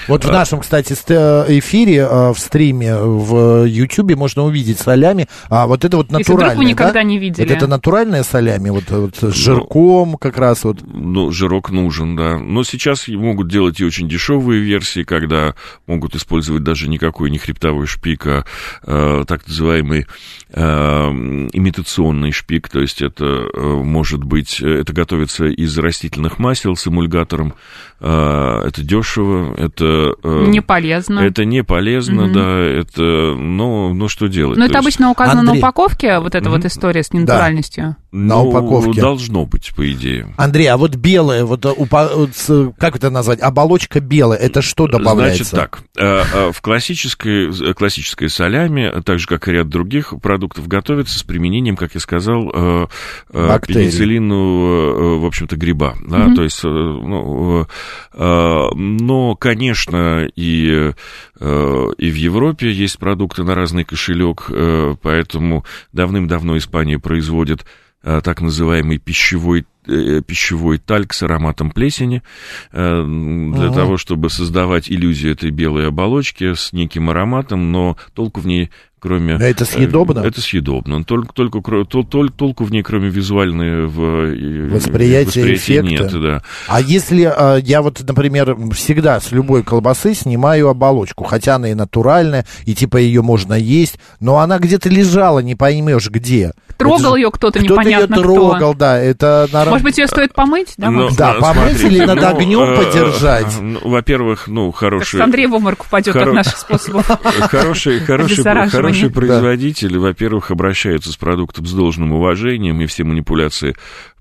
Вот 0.08 0.24
в 0.24 0.30
нашем, 0.30 0.60
кстати, 0.60 0.92
эфире 0.94 2.06
Э, 2.06 2.32
в 2.32 2.38
стриме 2.38 2.96
в 2.96 3.64
Ютьюбе 3.66 4.16
можно 4.16 4.44
увидеть 4.44 4.78
солями. 4.78 5.28
А 5.48 5.66
вот 5.66 5.84
это 5.84 5.96
вот 5.96 6.10
натуральное, 6.10 6.50
Если 6.50 6.58
вы 6.58 6.64
никогда 6.70 6.92
да? 6.92 7.02
не 7.02 7.18
видели. 7.18 7.46
Вот 7.46 7.56
это 7.56 7.66
натуральное 7.66 8.22
солями, 8.22 8.70
вот, 8.70 8.90
вот 8.90 9.16
с 9.16 9.22
ну, 9.22 9.30
жирком 9.32 10.10
ну, 10.12 10.18
как 10.18 10.38
раз 10.38 10.64
вот. 10.64 10.78
Ну, 10.86 11.30
жирок 11.30 11.70
нужен, 11.70 12.16
да. 12.16 12.38
Но 12.38 12.64
сейчас 12.64 13.08
могут 13.08 13.48
делать 13.48 13.80
и 13.80 13.84
очень 13.84 14.08
дешевые 14.08 14.60
версии, 14.60 15.02
когда 15.02 15.54
могут 15.86 16.14
использовать 16.14 16.62
даже 16.62 16.88
никакой 16.88 17.30
не 17.30 17.38
хребтовой 17.38 17.86
шпик, 17.86 18.26
а 18.26 18.44
э, 18.82 19.24
так 19.26 19.46
называемый 19.46 20.06
э, 20.50 20.62
имитационный 20.62 22.32
шпик. 22.32 22.68
То 22.68 22.80
есть 22.80 23.02
это 23.02 23.24
э, 23.24 23.60
может 23.60 24.24
быть, 24.24 24.60
это 24.60 24.92
готовится 24.92 25.46
из 25.46 25.76
растительных 25.78 26.38
масел 26.38 26.76
с 26.76 26.86
эмульгатором. 26.86 27.54
Э, 28.00 28.35
это 28.64 28.82
дешево, 28.82 29.54
это... 29.56 30.14
Э, 30.22 30.44
не 30.48 30.60
полезно. 30.60 31.20
Это 31.20 31.44
не 31.44 31.62
полезно 31.62 32.24
угу. 32.24 32.32
да, 32.34 32.60
это, 32.60 33.34
ну, 33.36 33.94
ну 33.94 34.08
что 34.08 34.26
делать? 34.26 34.58
Но 34.58 34.64
это 34.64 34.74
есть... 34.74 34.84
обычно 34.84 35.10
указано 35.10 35.40
Андрей... 35.40 35.54
на 35.54 35.58
упаковке, 35.58 36.18
вот 36.18 36.34
эта 36.34 36.48
угу. 36.48 36.56
вот 36.56 36.64
история 36.64 37.02
с 37.02 37.12
ненатуральностью. 37.12 37.84
Да. 37.84 37.96
На 38.16 38.36
ну, 38.36 38.48
упаковке. 38.48 38.98
должно 38.98 39.44
быть, 39.44 39.74
по 39.76 39.92
идее. 39.92 40.32
Андрей, 40.38 40.68
а 40.68 40.78
вот 40.78 40.96
белое, 40.96 41.44
вот, 41.44 41.66
э, 41.66 41.70
упа... 41.76 42.08
как 42.78 42.96
это 42.96 43.10
назвать, 43.10 43.40
оболочка 43.42 44.00
белая, 44.00 44.38
это 44.38 44.62
что 44.62 44.86
добавляется? 44.86 45.44
Значит 45.44 45.70
так, 45.70 45.82
э, 45.98 46.22
э, 46.32 46.52
в 46.52 46.62
классической, 46.62 47.74
классической 47.74 48.30
солями, 48.30 49.02
так 49.02 49.18
же, 49.18 49.26
как 49.26 49.48
и 49.48 49.52
ряд 49.52 49.68
других 49.68 50.14
продуктов, 50.22 50.66
готовится 50.66 51.18
с 51.18 51.22
применением, 51.24 51.76
как 51.76 51.94
я 51.94 52.00
сказал, 52.00 52.44
Бактерий. 53.32 53.82
пенициллину, 53.82 55.18
в 55.20 55.26
общем-то, 55.26 55.56
гриба, 55.56 55.94
да, 56.00 56.26
угу. 56.26 56.36
то 56.36 56.42
есть, 56.42 56.64
ну, 56.64 57.66
но, 58.74 59.36
конечно, 59.36 60.28
и 60.34 60.92
и 62.06 62.10
в 62.10 62.14
Европе 62.14 62.70
есть 62.70 62.98
продукты 62.98 63.42
на 63.42 63.54
разный 63.54 63.84
кошелек, 63.84 64.46
э, 64.48 64.94
поэтому 65.00 65.64
давным-давно 65.92 66.56
Испания 66.58 66.98
производит 66.98 67.64
э, 68.02 68.20
так 68.22 68.40
называемый 68.40 68.98
пищевой 68.98 69.66
э, 69.86 70.20
пищевой 70.20 70.78
тальк 70.78 71.12
с 71.12 71.22
ароматом 71.22 71.70
плесени 71.70 72.22
для 72.72 72.80
ага. 72.80 73.74
того, 73.74 73.96
чтобы 73.96 74.30
создавать 74.30 74.90
иллюзию 74.90 75.32
этой 75.32 75.50
белой 75.50 75.88
оболочки 75.88 76.54
с 76.54 76.72
неким 76.72 77.10
ароматом, 77.10 77.72
но 77.72 77.96
толку 78.14 78.40
в 78.40 78.46
ней 78.46 78.70
кроме... 79.06 79.36
А 79.36 79.42
это 79.42 79.64
съедобно? 79.64 80.20
Это 80.20 80.40
съедобно. 80.40 81.04
Только, 81.04 81.32
только, 81.32 81.60
только, 81.60 82.30
толку 82.30 82.64
в 82.64 82.72
ней, 82.72 82.82
кроме 82.82 83.08
визуального 83.08 83.86
восприятия, 83.86 84.74
восприятия 84.74 85.54
эффекта. 85.54 85.88
нет, 85.88 86.12
да. 86.20 86.42
А 86.66 86.80
если 86.80 87.22
а, 87.22 87.56
я 87.56 87.82
вот, 87.82 88.02
например, 88.06 88.56
всегда 88.72 89.20
с 89.20 89.30
любой 89.30 89.62
колбасы 89.62 90.14
снимаю 90.14 90.68
оболочку, 90.68 91.24
хотя 91.24 91.54
она 91.54 91.70
и 91.70 91.74
натуральная, 91.74 92.44
и 92.64 92.74
типа 92.74 92.96
ее 92.96 93.22
можно 93.22 93.54
есть, 93.54 93.98
но 94.18 94.38
она 94.38 94.58
где-то 94.58 94.88
лежала, 94.88 95.38
не 95.38 95.54
поймешь 95.54 96.10
где. 96.10 96.52
Трогал 96.76 97.14
это 97.14 97.16
ее 97.16 97.30
кто-то, 97.30 97.58
кто 97.58 97.74
непонятно 97.74 98.16
ее 98.16 98.22
трогал, 98.22 98.72
кто. 98.72 98.74
да. 98.74 98.98
Это, 98.98 99.48
Может 99.52 99.82
быть, 99.82 99.98
ее 99.98 100.06
стоит 100.06 100.34
помыть, 100.34 100.74
да? 100.76 100.90
Ну, 100.90 101.08
да, 101.10 101.34
помыть 101.34 101.80
или 101.82 102.04
над 102.04 102.20
ну, 102.20 102.28
огнем 102.28 102.62
э, 102.62 102.76
подержать. 102.76 103.60
Ну, 103.60 103.80
во-первых, 103.82 104.46
ну, 104.46 104.70
хороший... 104.72 105.20
Андрей 105.20 105.46
в 105.46 105.54
обморок 105.54 105.84
упадет 105.84 106.14
от 106.14 106.32
наших 106.32 106.56
способов. 106.56 107.06
Хороший, 107.50 108.00
хороший, 108.06 108.68
хороший 108.68 109.10
производители, 109.10 109.96
во-первых, 109.96 110.50
обращаются 110.50 111.12
с 111.12 111.16
продуктом 111.16 111.66
с 111.66 111.72
должным 111.72 112.12
уважением, 112.12 112.80
и 112.80 112.86
все 112.86 113.04
манипуляции 113.04 113.76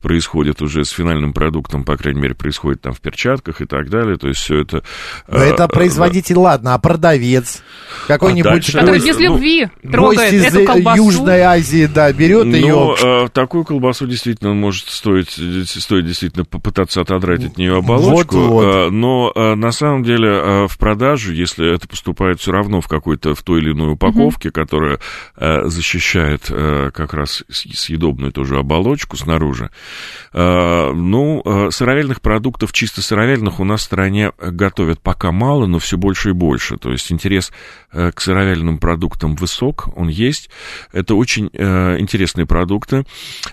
происходит 0.05 0.61
уже 0.61 0.85
с 0.85 0.91
финальным 0.91 1.33
продуктом, 1.33 1.83
по 1.83 1.97
крайней 1.97 2.21
мере, 2.21 2.35
происходит 2.35 2.79
там 2.79 2.93
в 2.93 3.01
перчатках 3.01 3.61
и 3.61 3.65
так 3.65 3.89
далее. 3.89 4.17
То 4.17 4.27
есть 4.27 4.39
все 4.39 4.61
это... 4.61 4.83
Но 5.27 5.39
это 5.39 5.63
э, 5.63 5.67
производитель, 5.67 6.35
ладно, 6.35 6.75
а 6.75 6.77
продавец? 6.77 7.63
Какой-нибудь 8.07 8.69
а 8.69 8.79
Который 8.81 8.99
без 8.99 9.17
любви 9.17 9.67
ну, 9.81 9.91
трогает 9.91 10.31
из 10.31 10.45
эту 10.45 10.63
колбасу. 10.63 10.97
Южной 10.97 11.41
Азии, 11.41 11.87
да, 11.87 12.13
берет 12.13 12.45
Но, 12.45 12.55
ее... 12.55 12.95
Э, 13.01 13.27
такую 13.33 13.63
колбасу 13.63 14.05
действительно 14.05 14.53
может 14.53 14.89
стоить, 14.89 15.31
стоит 15.67 16.05
действительно 16.05 16.45
попытаться 16.45 17.01
отодрать 17.01 17.43
от 17.43 17.57
нее 17.57 17.75
оболочку. 17.77 18.37
Вот, 18.37 18.47
вот. 18.47 18.63
Э, 18.63 18.89
но 18.91 19.33
на 19.55 19.71
самом 19.71 20.03
деле 20.03 20.67
в 20.67 20.77
продажу, 20.77 21.33
если 21.33 21.73
это 21.73 21.87
поступает 21.87 22.39
все 22.39 22.51
равно 22.51 22.79
в 22.79 22.87
какой-то, 22.87 23.33
в 23.33 23.41
той 23.41 23.59
или 23.59 23.71
иной 23.71 23.93
упаковке, 23.93 24.49
угу. 24.49 24.53
которая 24.53 24.99
защищает 25.35 26.43
как 26.45 27.15
раз 27.15 27.43
съедобную 27.49 28.31
тоже 28.31 28.59
оболочку 28.59 29.17
снаружи, 29.17 29.55
Э, 29.65 29.94
ну, 30.33 31.41
э, 31.45 31.69
сыровяльных 31.71 32.21
продуктов, 32.21 32.73
чисто 32.73 33.01
сыровяльных 33.01 33.59
у 33.59 33.63
нас 33.63 33.81
в 33.81 33.83
стране 33.83 34.31
готовят 34.39 35.01
пока 35.01 35.31
мало, 35.31 35.65
но 35.65 35.79
все 35.79 35.97
больше 35.97 36.29
и 36.29 36.33
больше. 36.33 36.77
То 36.77 36.91
есть 36.91 37.11
интерес 37.11 37.51
э, 37.91 38.11
к 38.11 38.21
сыровяльным 38.21 38.77
продуктам 38.77 39.35
высок, 39.35 39.89
он 39.95 40.07
есть. 40.07 40.49
Это 40.91 41.15
очень 41.15 41.45
интересные 41.47 42.45
продукты. 42.45 43.05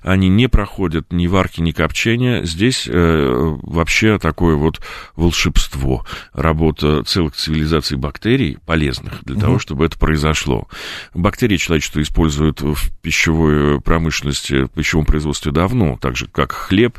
Они 0.02 0.28
не 0.28 0.48
проходят 0.48 1.12
ни 1.12 1.26
варки, 1.26 1.60
ни 1.60 1.72
копчения. 1.72 2.42
Здесь 2.44 2.88
вообще 2.88 4.18
такое 4.18 4.56
вот 4.56 4.80
волшебство. 5.16 6.04
Работа 6.32 7.04
целых 7.04 7.34
цивилизаций 7.34 7.96
бактерий 7.96 8.58
полезных 8.66 9.22
для 9.24 9.36
угу. 9.36 9.40
того, 9.40 9.58
чтобы 9.58 9.84
это 9.86 9.98
произошло. 9.98 10.68
Бактерии 11.14 11.56
человечество 11.56 12.00
использует 12.02 12.60
в 12.60 12.90
пищевой 13.00 13.80
промышленности, 13.80 14.64
в 14.64 14.68
пищевом 14.68 15.04
производстве 15.04 15.52
давно, 15.52 15.98
так 16.00 16.16
же, 16.22 16.28
как 16.30 16.52
хлеб 16.52 16.98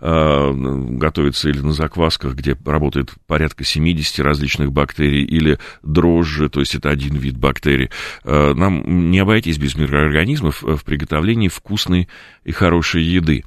э, 0.00 0.52
готовится 0.52 1.48
или 1.48 1.60
на 1.60 1.72
заквасках, 1.72 2.34
где 2.34 2.56
работает 2.64 3.12
порядка 3.26 3.64
70 3.64 4.20
различных 4.20 4.72
бактерий, 4.72 5.24
или 5.24 5.58
дрожжи, 5.82 6.48
то 6.48 6.60
есть 6.60 6.74
это 6.74 6.90
один 6.90 7.16
вид 7.16 7.36
бактерий. 7.36 7.90
Э, 8.24 8.52
нам 8.54 9.10
не 9.10 9.18
обойтись 9.18 9.58
без 9.58 9.74
микроорганизмов 9.76 10.62
в 10.62 10.84
приготовлении 10.84 11.48
вкусной 11.48 12.08
и 12.44 12.52
хорошей 12.52 13.02
еды. 13.02 13.44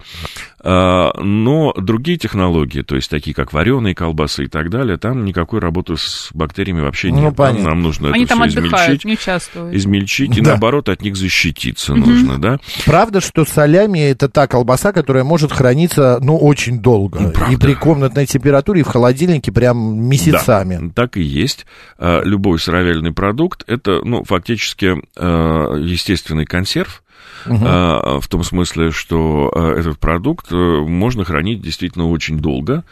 А, 0.68 1.12
но 1.22 1.74
другие 1.74 2.18
технологии, 2.18 2.82
то 2.82 2.96
есть 2.96 3.10
такие 3.10 3.36
как 3.36 3.54
вареные 3.54 3.94
колбасы 3.94 4.46
и 4.46 4.48
так 4.48 4.72
далее, 4.72 4.98
там 4.98 5.24
никакой 5.24 5.60
работы 5.60 5.96
с 5.96 6.30
бактериями 6.34 6.82
вообще 6.82 7.10
ну, 7.10 7.26
нет. 7.26 7.36
Понятно. 7.36 7.70
Нам 7.70 7.82
нужно 7.84 8.10
Они 8.12 8.24
это 8.24 8.36
там 8.36 8.50
все 8.50 8.60
отдыхают, 8.60 8.88
измельчить, 8.88 9.06
не 9.06 9.14
участвуют. 9.14 9.76
измельчить 9.76 10.38
и 10.38 10.42
да. 10.42 10.52
наоборот 10.52 10.90
от 10.90 11.04
них 11.04 11.18
защититься 11.18 11.94
угу. 11.94 12.10
нужно, 12.10 12.40
да? 12.40 12.60
Правда, 12.86 13.22
что 13.22 13.46
солями 13.46 14.00
это 14.00 14.28
та 14.28 14.48
колбаса, 14.48 14.92
которая 14.92 15.24
может 15.24 15.52
храниться, 15.52 16.18
ну, 16.22 16.38
очень 16.38 16.80
долго. 16.80 17.30
Правда. 17.30 17.54
И 17.54 17.58
при 17.58 17.76
комнатной 17.76 18.26
температуре, 18.26 18.82
и 18.82 18.84
в 18.84 18.88
холодильнике 18.88 19.52
прям 19.52 19.78
месяцами. 20.00 20.80
Да, 20.82 20.90
так 20.96 21.18
и 21.18 21.22
есть. 21.22 21.68
А, 22.00 22.24
любой 22.24 22.58
сыровяльный 22.58 23.14
продукт 23.14 23.64
это, 23.68 24.00
ну, 24.04 24.24
фактически 24.24 24.96
а, 25.16 25.76
естественный 25.76 26.46
консерв, 26.46 27.04
угу. 27.46 28.20
в 28.20 28.28
том 28.28 28.44
смысле, 28.44 28.92
что 28.92 29.52
а, 29.54 29.74
этот 29.74 30.00
продукт 30.00 30.52
э, 30.52 30.56
можно 30.56 31.24
хранить 31.24 31.62
действительно 31.62 32.10
очень 32.10 32.40
долго. 32.40 32.84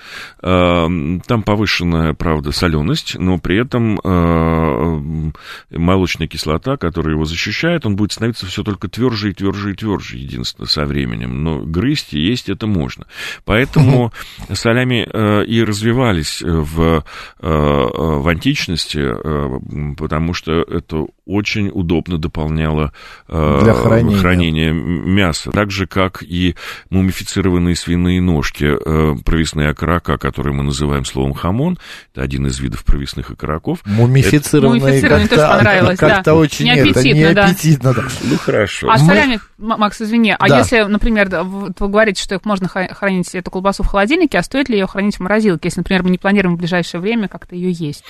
А, 0.41 0.88
там 1.25 1.43
повышенная, 1.43 2.13
правда, 2.13 2.51
соленость, 2.51 3.17
но 3.17 3.38
при 3.38 3.57
этом 3.57 5.33
молочная 5.72 6.27
кислота, 6.27 6.77
которая 6.77 7.13
его 7.13 7.25
защищает, 7.25 7.86
он 7.86 7.95
будет 7.95 8.12
становиться 8.12 8.45
все 8.45 8.63
только 8.63 8.88
тверже 8.88 9.31
и 9.31 9.33
тверже 9.33 9.72
и 9.72 9.75
тверже, 9.75 10.17
единственное, 10.17 10.67
со 10.67 10.86
временем. 10.86 11.43
Но 11.43 11.60
грызть 11.60 12.13
и 12.13 12.19
есть 12.19 12.50
это 12.50 12.67
можно. 12.67 13.05
Поэтому 13.45 14.12
солями 14.51 15.03
и 15.45 15.63
развивались 15.63 16.41
в, 16.41 17.03
в 17.39 18.27
античности, 18.27 19.95
потому 19.95 20.33
что 20.33 20.51
это 20.62 21.05
очень 21.25 21.69
удобно 21.74 22.17
дополняло 22.17 22.91
Для 23.27 23.74
хранения. 23.74 24.17
хранение 24.17 24.43
мяса. 24.52 25.52
Так 25.52 25.72
же, 25.72 25.88
как 25.88 26.24
и 26.24 26.56
мумифицированные 26.90 27.76
свиные 27.76 28.22
ножки, 28.22 28.66
э, 28.66 29.16
провесные 29.24 29.70
окорока, 29.70 30.18
которые 30.18 30.54
мы 30.54 30.64
называем 30.64 31.06
словом 31.06 31.34
хамон. 31.34 31.78
Это 32.14 32.24
один 32.24 32.48
из 32.48 32.60
видов 32.60 32.84
провесных 32.84 33.32
окороков. 33.32 33.80
Мумифицированные, 33.86 34.78
это... 34.78 34.86
Мумифицированные 34.88 35.28
тоже 35.28 35.42
понравилось, 35.42 36.00
как-то 36.00 36.24
да. 36.24 36.36
очень 36.36 36.66
неаппетитно, 36.66 37.20
это, 37.20 37.42
неаппетитно 37.42 37.94
да. 37.94 38.02
да. 38.02 38.08
Ну, 38.24 38.38
хорошо. 38.38 38.90
А 38.90 38.98
мы... 38.98 39.06
солями, 39.06 39.40
Макс, 39.58 40.02
извини, 40.02 40.36
а 40.38 40.48
да. 40.48 40.60
если, 40.60 40.84
например, 40.84 41.30
вы 41.30 41.88
говорите, 41.88 42.22
что 42.22 42.36
их 42.36 42.46
можно 42.46 42.68
хранить, 42.68 43.34
эту 43.34 43.52
колбасу 43.52 43.84
в 43.84 43.88
холодильнике, 43.88 44.38
а 44.38 44.44
стоит 44.44 44.70
ли 44.70 44.78
ее 44.78 44.88
хранить 44.88 45.18
в 45.18 45.20
морозилке, 45.20 45.68
если, 45.68 45.80
например, 45.80 46.04
мы 46.04 46.10
не 46.10 46.18
планируем 46.18 46.56
в 46.56 46.60
ближайшее 46.60 47.02
время 47.02 47.28
как-то 47.28 47.56
ее 47.56 47.72
есть? 47.72 48.04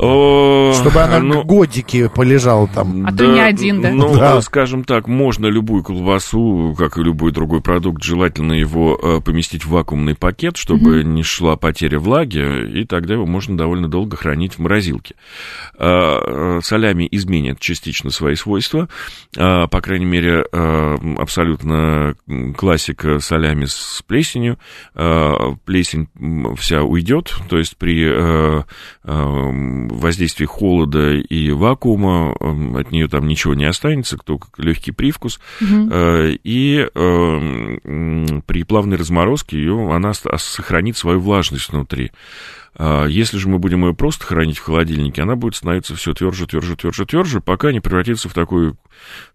Чтобы 0.00 1.00
она 1.00 1.18
ну, 1.18 1.44
годики 1.44 2.08
полежала 2.08 2.66
там. 2.68 3.06
А 3.06 3.10
да, 3.10 3.24
то 3.24 3.32
не 3.32 3.40
один, 3.40 3.82
да? 3.82 3.90
Ну, 3.90 4.16
да. 4.16 4.40
скажем 4.40 4.84
так, 4.84 5.06
можно 5.06 5.46
любую 5.46 5.82
колбасу, 5.82 6.74
как 6.78 6.96
и 6.96 7.02
любой 7.02 7.32
другой 7.32 7.60
продукт, 7.60 8.02
желательно 8.02 8.54
его 8.54 8.98
э, 9.00 9.20
поместить 9.20 9.66
в 9.66 9.70
вакуумный 9.70 10.14
пакет, 10.14 10.56
чтобы 10.56 11.00
mm-hmm. 11.00 11.04
не 11.04 11.22
шла 11.22 11.56
потеря 11.56 11.98
влаги, 11.98 12.80
и 12.80 12.84
тогда 12.86 13.14
его 13.14 13.26
можно 13.26 13.58
довольно 13.58 13.88
долго 13.88 14.16
хранить 14.16 14.54
в 14.54 14.60
морозилке. 14.60 15.16
Э, 15.78 16.60
солями 16.62 17.06
изменят 17.10 17.60
частично 17.60 18.10
свои 18.10 18.36
свойства, 18.36 18.88
э, 19.36 19.66
по 19.66 19.80
крайней 19.82 20.06
мере, 20.06 20.44
абсолютно 21.18 22.14
классика 22.56 23.18
солями 23.18 23.66
с 23.66 24.02
плесенью. 24.06 24.58
Плесень 24.94 26.08
вся 26.56 26.82
уйдет, 26.82 27.34
то 27.48 27.58
есть 27.58 27.76
при 27.76 28.64
воздействии 29.98 30.46
холода 30.46 31.12
и 31.12 31.50
вакуума 31.50 32.32
от 32.32 32.90
нее 32.90 33.08
там 33.08 33.26
ничего 33.26 33.54
не 33.54 33.64
останется, 33.64 34.16
только 34.16 34.48
легкий 34.56 34.92
привкус. 34.92 35.40
Угу. 35.60 35.90
И 36.44 36.86
при 36.94 38.62
плавной 38.62 38.96
разморозке 38.96 39.58
ее, 39.58 39.92
она 39.92 40.12
сохранит 40.14 40.96
свою 40.96 41.20
влажность 41.20 41.70
внутри. 41.70 42.12
А, 42.76 43.06
если 43.06 43.36
же 43.38 43.48
мы 43.48 43.58
будем 43.58 43.84
ее 43.84 43.94
просто 43.94 44.24
хранить 44.24 44.58
в 44.58 44.64
холодильнике, 44.64 45.22
она 45.22 45.36
будет 45.36 45.56
становиться 45.56 45.96
все 45.96 46.14
тверже, 46.14 46.46
тверже, 46.46 46.76
тверже, 46.76 47.04
тверже, 47.04 47.40
пока 47.40 47.72
не 47.72 47.80
превратится 47.80 48.28
в 48.28 48.32
такой, 48.32 48.72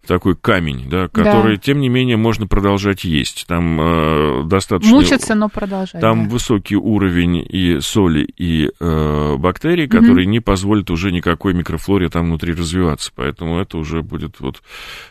в 0.02 0.06
такой 0.06 0.36
камень, 0.36 0.88
да, 0.88 1.08
который, 1.08 1.56
да. 1.56 1.62
тем 1.62 1.80
не 1.80 1.88
менее, 1.88 2.16
можно 2.16 2.46
продолжать 2.46 3.04
есть. 3.04 3.44
Там 3.46 3.78
э, 3.80 4.42
достаточно... 4.46 4.94
Мучиться, 4.94 5.34
но 5.34 5.48
продолжать. 5.48 6.00
Там 6.00 6.24
да. 6.24 6.30
высокий 6.30 6.76
уровень 6.76 7.46
и 7.48 7.78
соли, 7.80 8.22
и 8.36 8.70
э, 8.80 9.36
бактерий, 9.38 9.86
которые 9.86 10.26
угу. 10.26 10.32
не 10.32 10.40
позволят 10.40 10.90
уже 10.90 11.12
никакой 11.12 11.52
микрофлоре 11.54 12.08
там 12.08 12.26
внутри 12.26 12.54
развиваться. 12.54 13.12
Поэтому 13.14 13.60
это 13.60 13.76
уже 13.78 14.02
будет 14.02 14.40
вот 14.40 14.62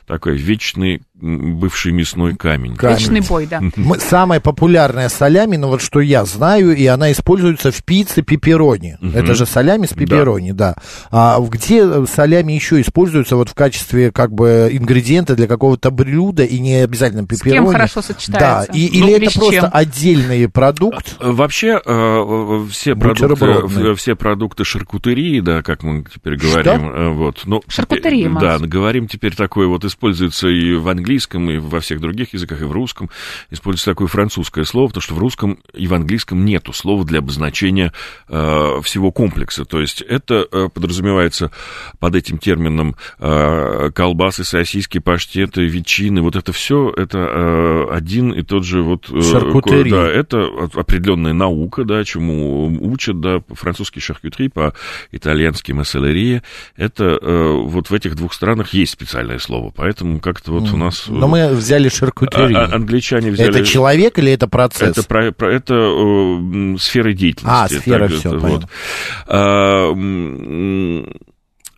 такой 0.08 0.36
вечный 0.36 1.02
бывший 1.14 1.92
мясной 1.92 2.36
камень. 2.36 2.76
камень. 2.76 2.98
Вечный 2.98 3.22
бой, 3.22 3.48
да. 3.48 3.62
Самая 4.00 4.40
популярная 4.40 5.10
солями, 5.10 5.56
ну 5.56 5.70
вот 5.70 5.82
что 5.82 6.02
я 6.02 6.26
знаю, 6.26 6.76
и 6.76 6.86
она 6.88 7.12
используется 7.12 7.72
в 7.72 7.84
пицце 7.84 8.15
пепперони. 8.22 8.98
Угу. 9.02 9.12
Это 9.14 9.34
же 9.34 9.46
солями 9.46 9.86
с 9.86 9.94
пепперони, 9.94 10.52
да. 10.52 10.76
да. 11.12 11.36
А 11.38 11.40
где 11.40 12.06
солями 12.06 12.54
еще 12.54 12.82
используются 12.82 13.36
вот 13.36 13.50
в 13.50 13.54
качестве 13.54 14.12
как 14.12 14.32
бы 14.32 14.70
ингредиента 14.72 15.36
для 15.36 15.48
какого-то 15.48 15.92
блюда 15.92 16.44
и 16.44 16.60
не 16.60 16.84
обязательно 16.84 17.26
пепперони? 17.26 17.58
С 17.58 17.64
кем 17.64 17.72
хорошо 17.72 18.02
сочетается? 18.02 18.72
Да, 18.72 18.78
и, 18.78 19.00
ну, 19.00 19.08
или 19.08 19.28
это 19.28 19.40
просто 19.40 19.62
чем? 19.62 19.70
отдельный 19.72 20.50
продукт? 20.50 21.16
А, 21.20 21.32
вообще 21.32 21.80
э, 21.84 22.66
все 22.72 22.96
продукты, 22.96 23.96
все 23.96 24.16
продукты 24.16 24.64
шаркутерии, 24.64 25.40
да, 25.40 25.62
как 25.62 25.84
мы 25.84 26.04
теперь 26.04 26.38
говорим, 26.38 26.90
что? 26.90 26.96
Э, 26.96 27.10
вот. 27.10 27.42
Ну, 27.46 27.62
Шаркутерия, 27.68 28.30
Да, 28.30 28.60
говорим 28.60 29.08
теперь 29.08 29.36
такое 29.36 29.68
вот 29.68 29.86
используется 29.86 30.48
и 30.48 30.74
в 30.76 30.88
английском 30.88 31.16
английском, 31.16 31.50
и 31.50 31.58
во 31.58 31.80
всех 31.80 32.02
других 32.02 32.34
языках, 32.34 32.62
и 32.62 32.66
в 32.66 32.72
русском 32.72 33.10
используется 33.50 33.92
такое 33.92 34.08
французское 34.08 34.64
слово, 34.64 34.88
потому 34.88 35.02
что 35.02 35.14
в 35.14 35.20
русском 35.20 35.60
и 35.74 35.88
в 35.88 35.94
английском 35.94 36.46
нету 36.46 36.74
слова 36.74 37.06
для 37.06 37.20
обозначения 37.20 37.88
э, 37.88 37.92
всего 38.28 39.12
комплекса. 39.12 39.66
То 39.66 39.82
есть 39.82 40.02
это 40.02 40.48
э, 40.52 40.70
подразумевается 40.74 41.52
под 42.00 42.16
этим 42.16 42.38
термином 42.38 42.96
э, 43.20 43.92
колбасы, 43.94 44.44
сосиски, 44.44 45.00
паштеты, 45.00 45.66
ветчины. 45.66 46.22
Вот 46.22 46.36
это 46.36 46.52
все 46.52 46.92
это 46.96 47.20
э, 47.20 47.86
один 47.92 48.32
и 48.32 48.42
тот 48.42 48.64
же 48.64 48.82
вот... 48.82 49.10
Э, 49.12 49.84
да, 49.90 50.10
это 50.10 50.48
определенная 50.74 51.34
наука, 51.34 51.84
да, 51.84 52.04
чему 52.04 52.68
учат, 52.82 53.20
да, 53.20 53.42
французский 53.50 54.00
шаркютри, 54.00 54.48
по-итальянски 54.48 55.72
масселерия. 55.72 56.42
Это 56.76 57.20
э, 57.22 57.52
вот 57.66 57.90
в 57.90 57.94
этих 57.94 58.16
двух 58.16 58.34
странах 58.34 58.74
есть 58.74 58.94
специальное 58.94 59.40
слово, 59.40 59.72
поэтому 59.76 60.20
как-то 60.20 60.52
вот 60.52 60.72
у 60.72 60.78
нас 60.78 60.86
нас... 60.86 61.06
Но 61.08 61.28
мы 61.28 61.50
взяли 61.54 61.90
шаркутерию. 61.90 62.58
А, 62.58 62.66
а, 62.66 62.76
англичане 62.76 63.32
взяли... 63.32 63.50
Это 63.50 63.66
человек 63.66 64.18
или 64.20 64.32
это 64.32 64.48
процесс? 64.48 64.98
Это, 64.98 65.04
про, 65.04 65.32
про, 65.32 65.54
это 65.54 65.74
э, 65.74 66.78
сфера 66.80 67.14
деятельности. 67.14 67.46
А, 67.48 67.68
сфера, 67.68 67.95
так, 68.00 68.12
все, 68.12 68.30
вот. 68.38 68.66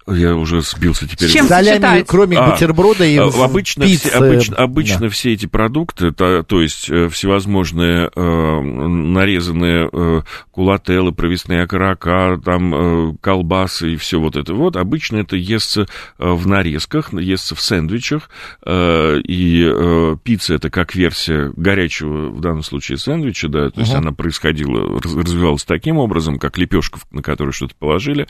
Я 0.07 0.35
уже 0.35 0.61
сбился 0.61 1.07
теперь. 1.07 1.29
С 1.29 1.31
чем 1.33 1.47
Солями, 1.47 2.03
кроме 2.07 2.37
а, 2.37 2.51
бутерброда 2.51 3.05
и 3.05 3.17
а, 3.17 3.27
обычно, 3.43 3.85
пиццы. 3.85 4.09
Все, 4.09 4.17
обычно, 4.17 4.55
обычно 4.55 4.99
да. 5.01 5.09
все 5.09 5.33
эти 5.33 5.45
продукты, 5.45 6.11
то, 6.11 6.43
то 6.43 6.61
есть 6.61 6.89
э, 6.89 7.09
всевозможные 7.09 8.09
э, 8.15 8.61
нарезанные 8.61 9.89
э, 9.91 10.21
кулателлы, 10.51 11.11
провесные 11.11 11.63
окорока, 11.63 12.39
там 12.43 12.73
э, 12.73 13.13
колбасы 13.21 13.93
и 13.93 13.95
все 13.97 14.19
вот 14.19 14.35
это 14.35 14.53
вот, 14.53 14.77
обычно 14.77 15.17
это 15.17 15.35
естся 15.35 15.81
э, 15.81 16.29
в 16.29 16.47
нарезках, 16.47 17.13
естся 17.13 17.55
в 17.55 17.61
сэндвичах, 17.61 18.29
э, 18.65 19.19
и 19.19 19.69
э, 19.69 20.15
пицца 20.23 20.55
это 20.55 20.69
как 20.69 20.95
версия 20.95 21.51
горячего, 21.55 22.29
в 22.29 22.39
данном 22.39 22.63
случае, 22.63 22.97
сэндвича, 22.97 23.49
да, 23.49 23.69
то 23.69 23.81
есть 23.81 23.93
uh-huh. 23.93 23.97
она 23.97 24.11
происходила, 24.11 25.01
развивалась 25.01 25.63
таким 25.63 25.97
образом, 25.97 26.39
как 26.39 26.57
лепешка, 26.57 26.99
на 27.11 27.21
которую 27.21 27.53
что-то 27.53 27.75
положили, 27.75 28.27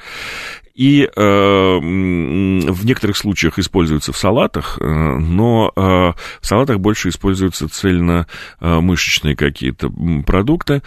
и 0.78 1.04
э, 1.04 1.10
в 1.12 2.86
некоторых 2.86 3.18
случаях 3.18 3.58
используются 3.58 4.14
в 4.14 4.18
салатах, 4.18 4.78
э, 4.80 4.86
но 4.86 5.72
э, 5.76 5.80
в 5.80 6.16
салатах 6.42 6.80
больше 6.80 7.10
используются 7.10 7.68
цельно-мышечные 7.68 9.36
какие-то 9.36 9.92
продукты. 10.26 10.84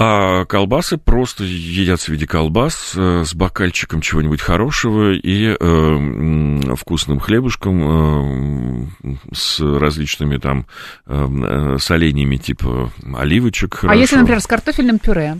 А 0.00 0.44
колбасы 0.44 0.96
просто 0.96 1.44
едятся 1.44 2.06
в 2.06 2.08
виде 2.10 2.26
колбас 2.26 2.92
с 2.94 3.34
бокальчиком 3.34 4.00
чего-нибудь 4.00 4.40
хорошего 4.40 5.12
и 5.12 5.56
э, 5.58 6.74
вкусным 6.76 7.18
хлебушком 7.18 8.86
э, 9.02 9.16
с 9.34 9.60
различными 9.60 10.38
там 10.38 10.66
э, 11.06 11.76
соленьями 11.80 12.36
типа 12.36 12.92
оливочек. 13.16 13.74
А 13.74 13.78
хорошо. 13.78 14.00
если, 14.00 14.16
например, 14.16 14.40
с 14.40 14.46
картофельным 14.46 15.00
пюре? 15.00 15.38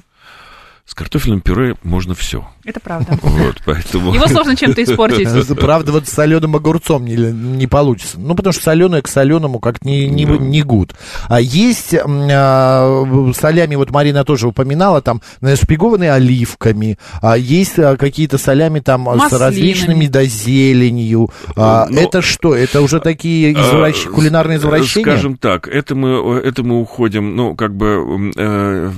С 0.88 0.94
картофельным 0.94 1.42
пюре 1.42 1.74
можно 1.82 2.14
все. 2.14 2.48
Это 2.64 2.80
правда. 2.80 3.18
Вот, 3.20 3.56
поэтому... 3.66 4.14
Его 4.14 4.26
сложно 4.26 4.56
чем-то 4.56 4.82
испортить. 4.84 5.28
Правда, 5.60 5.92
вот 5.92 6.08
с 6.08 6.12
соленым 6.12 6.56
огурцом 6.56 7.04
не, 7.04 7.14
не 7.14 7.66
получится. 7.66 8.18
Ну, 8.18 8.34
потому 8.34 8.54
что 8.54 8.62
соленое 8.62 9.02
к 9.02 9.08
соленому 9.08 9.58
как 9.58 9.84
не, 9.84 10.08
не, 10.08 10.24
да. 10.24 10.38
не 10.38 10.62
гуд. 10.62 10.94
А 11.28 11.42
есть 11.42 11.94
а, 11.94 13.32
солями, 13.36 13.74
вот 13.74 13.90
Марина 13.90 14.24
тоже 14.24 14.48
упоминала, 14.48 15.02
там, 15.02 15.20
нашпигованные 15.42 16.10
оливками. 16.10 16.98
А 17.20 17.36
есть 17.36 17.78
а, 17.78 17.98
какие-то 17.98 18.38
солями 18.38 18.80
там 18.80 19.02
Маслинами. 19.02 19.28
с 19.28 19.32
различными, 19.38 20.06
да, 20.06 20.24
зеленью. 20.24 21.28
А, 21.54 21.86
Но, 21.90 22.00
это 22.00 22.22
что? 22.22 22.54
Это 22.54 22.80
уже 22.80 23.00
такие 23.00 23.54
а, 23.54 23.60
извращ... 23.60 24.06
а, 24.06 24.08
кулинарные 24.08 24.56
извращения? 24.56 25.04
Скажем 25.04 25.36
так, 25.36 25.68
это 25.68 25.94
мы, 25.94 26.38
это 26.38 26.62
мы 26.62 26.80
уходим, 26.80 27.36
ну, 27.36 27.54
как 27.54 27.76
бы... 27.76 28.32
Э, 28.38 28.90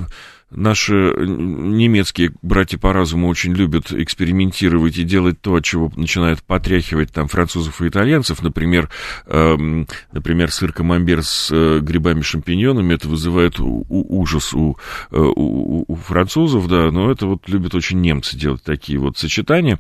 Наши 0.51 0.95
немецкие 0.95 2.33
братья 2.43 2.77
по 2.77 2.93
разуму 2.93 3.29
очень 3.29 3.55
любят 3.55 3.93
экспериментировать 3.93 4.99
и 4.99 5.05
делать 5.05 5.41
то, 5.41 5.55
от 5.55 5.65
чего 5.65 5.93
начинают 5.95 6.43
потряхивать 6.43 7.13
там 7.13 7.29
французов 7.29 7.81
и 7.81 7.89
итальянцев. 7.89 8.43
Например, 8.43 8.89
э, 9.27 9.85
например 10.13 10.51
сыр 10.51 10.73
камамбер 10.73 11.23
с 11.23 11.51
э, 11.53 11.79
грибами-шампиньонами. 11.81 12.95
Это 12.95 13.09
вызывает 13.09 13.61
у, 13.61 13.87
у, 13.89 14.21
ужас 14.21 14.53
у, 14.53 14.77
э, 15.13 15.17
у, 15.17 15.85
у 15.87 15.95
французов, 15.95 16.67
да, 16.67 16.91
но 16.91 17.13
это 17.13 17.27
вот 17.27 17.49
любят 17.49 17.77
очень 17.77 18.01
немцы 18.01 18.37
делать 18.37 18.65
такие 18.65 18.99
вот 18.99 19.19
сочетания. 19.19 19.79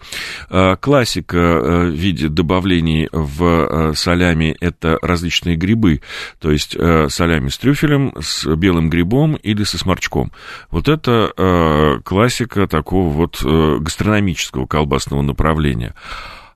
Э, 0.51 0.77
классика 0.77 1.37
э, 1.37 1.87
в 1.89 1.95
виде 1.95 2.29
добавлений 2.29 3.09
в 3.11 3.45
э, 3.45 3.95
солями– 3.95 4.57
это 4.61 4.99
различные 5.03 5.57
грибы. 5.57 6.01
То 6.39 6.53
есть 6.53 6.77
э, 6.77 7.09
солями 7.09 7.49
с 7.49 7.59
трюфелем, 7.59 8.15
с 8.21 8.47
белым 8.55 8.89
грибом 8.89 9.35
или 9.35 9.65
со 9.65 9.77
сморчком. 9.77 10.31
Вот 10.71 10.89
это 10.89 11.33
э, 11.37 12.01
классика 12.05 12.67
такого 12.67 13.09
вот 13.09 13.43
э, 13.45 13.79
гастрономического 13.81 14.67
колбасного 14.67 15.23
направления 15.23 15.95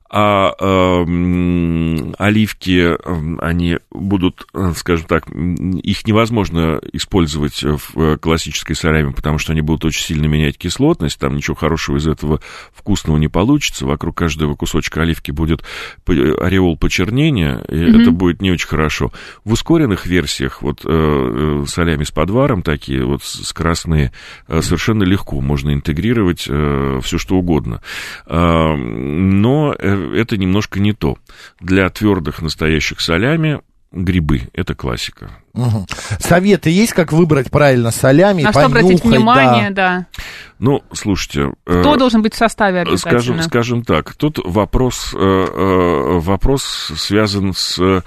а 0.07 0.53
э, 0.59 2.13
оливки, 2.19 2.95
они 3.43 3.79
будут, 3.89 4.45
э, 4.53 4.73
скажем 4.75 5.07
так, 5.07 5.27
их 5.29 6.05
невозможно 6.05 6.79
использовать 6.93 7.63
в 7.63 7.99
э, 7.99 8.17
классической 8.17 8.75
солями, 8.75 9.11
потому 9.11 9.39
что 9.39 9.51
они 9.51 9.61
будут 9.61 9.85
очень 9.85 10.03
сильно 10.03 10.27
менять 10.27 10.59
кислотность, 10.59 11.19
там 11.19 11.35
ничего 11.35 11.55
хорошего 11.55 11.97
из 11.97 12.07
этого 12.07 12.39
вкусного 12.71 13.17
не 13.17 13.29
получится, 13.29 13.87
вокруг 13.87 14.15
каждого 14.15 14.53
кусочка 14.55 15.01
оливки 15.01 15.31
будет 15.31 15.63
ореол 16.05 16.77
почернения, 16.77 17.63
и 17.67 17.73
mm-hmm. 17.73 18.01
это 18.01 18.11
будет 18.11 18.41
не 18.43 18.51
очень 18.51 18.67
хорошо. 18.67 19.11
В 19.43 19.53
ускоренных 19.53 20.05
версиях, 20.05 20.61
вот 20.61 20.81
э, 20.85 21.63
солями 21.67 22.03
с 22.03 22.11
подваром 22.11 22.61
такие, 22.61 23.03
вот 23.03 23.23
скоростные, 23.23 24.11
совершенно 24.47 25.03
легко 25.03 25.41
можно 25.41 25.73
интегрировать 25.73 26.45
э, 26.47 26.99
все 27.03 27.17
что 27.17 27.37
угодно. 27.37 27.81
но 28.27 29.75
это 29.95 30.37
немножко 30.37 30.79
не 30.79 30.93
то. 30.93 31.17
Для 31.59 31.89
твердых 31.89 32.41
настоящих 32.41 33.01
солями 33.01 33.61
грибы. 33.95 34.49
Это 34.53 34.75
классика. 34.75 35.31
Угу. 35.53 35.87
Советы 36.19 36.69
есть, 36.69 36.93
как 36.93 37.13
выбрать 37.13 37.49
правильно 37.49 37.91
солями? 37.91 38.43
На 38.43 38.51
что 38.51 38.65
обратить 38.65 39.03
внимание, 39.03 39.69
да. 39.71 39.99
да. 39.99 40.21
Ну, 40.59 40.83
слушайте... 40.91 41.53
Кто 41.63 41.95
э, 41.95 41.97
должен 41.97 42.21
быть 42.21 42.33
в 42.33 42.37
составе 42.37 42.81
обязательно? 42.81 43.21
Скажем, 43.21 43.41
скажем 43.41 43.83
так, 43.83 44.13
тут 44.15 44.39
вопрос, 44.43 45.13
э, 45.13 45.17
э, 45.17 46.19
вопрос 46.19 46.63
связан 46.97 47.53
с 47.53 47.79
э, 47.79 48.01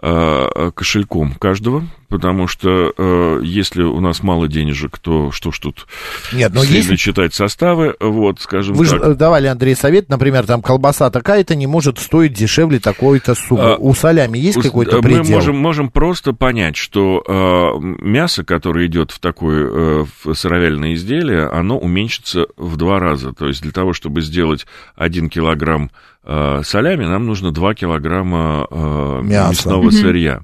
кошельком 0.00 1.32
каждого, 1.34 1.84
потому 2.14 2.46
что 2.46 2.92
э, 2.96 3.40
если 3.42 3.82
у 3.82 3.98
нас 3.98 4.22
мало 4.22 4.46
денежек, 4.46 4.98
то 5.00 5.32
что 5.32 5.50
ж 5.50 5.58
тут 5.58 5.88
Нет, 6.32 6.52
но 6.54 6.62
если... 6.62 6.94
читать 6.94 7.34
составы, 7.34 7.96
вот, 7.98 8.40
скажем 8.40 8.76
Вы 8.76 8.86
так. 8.86 9.02
же 9.02 9.14
давали, 9.16 9.48
Андрей, 9.48 9.74
совет, 9.74 10.08
например, 10.08 10.46
там 10.46 10.62
колбаса 10.62 11.10
такая-то 11.10 11.56
не 11.56 11.66
может 11.66 11.98
стоить 11.98 12.32
дешевле 12.32 12.78
такой-то 12.78 13.34
суммы. 13.34 13.72
А, 13.72 13.76
у 13.76 13.94
солями 13.94 14.38
есть 14.38 14.62
какой-то 14.62 15.00
предел? 15.02 15.24
Мы 15.24 15.30
можем, 15.30 15.56
можем 15.56 15.90
просто 15.90 16.32
понять, 16.32 16.76
что 16.76 17.24
э, 17.26 17.84
мясо, 18.00 18.44
которое 18.44 18.86
идет 18.86 19.10
в 19.10 19.18
такое 19.18 20.04
э, 20.22 20.34
сыровяльное 20.34 20.94
изделие, 20.94 21.46
оно 21.48 21.78
уменьшится 21.78 22.46
в 22.56 22.76
два 22.76 23.00
раза. 23.00 23.32
То 23.32 23.48
есть 23.48 23.62
для 23.62 23.72
того, 23.72 23.92
чтобы 23.92 24.20
сделать 24.20 24.66
один 24.94 25.28
килограмм 25.28 25.90
э, 26.24 26.62
солями, 26.64 27.04
нам 27.04 27.26
нужно 27.26 27.52
2 27.52 27.74
килограмма 27.74 28.66
э, 28.70 29.20
мясного 29.22 29.90
сырья. 29.90 30.40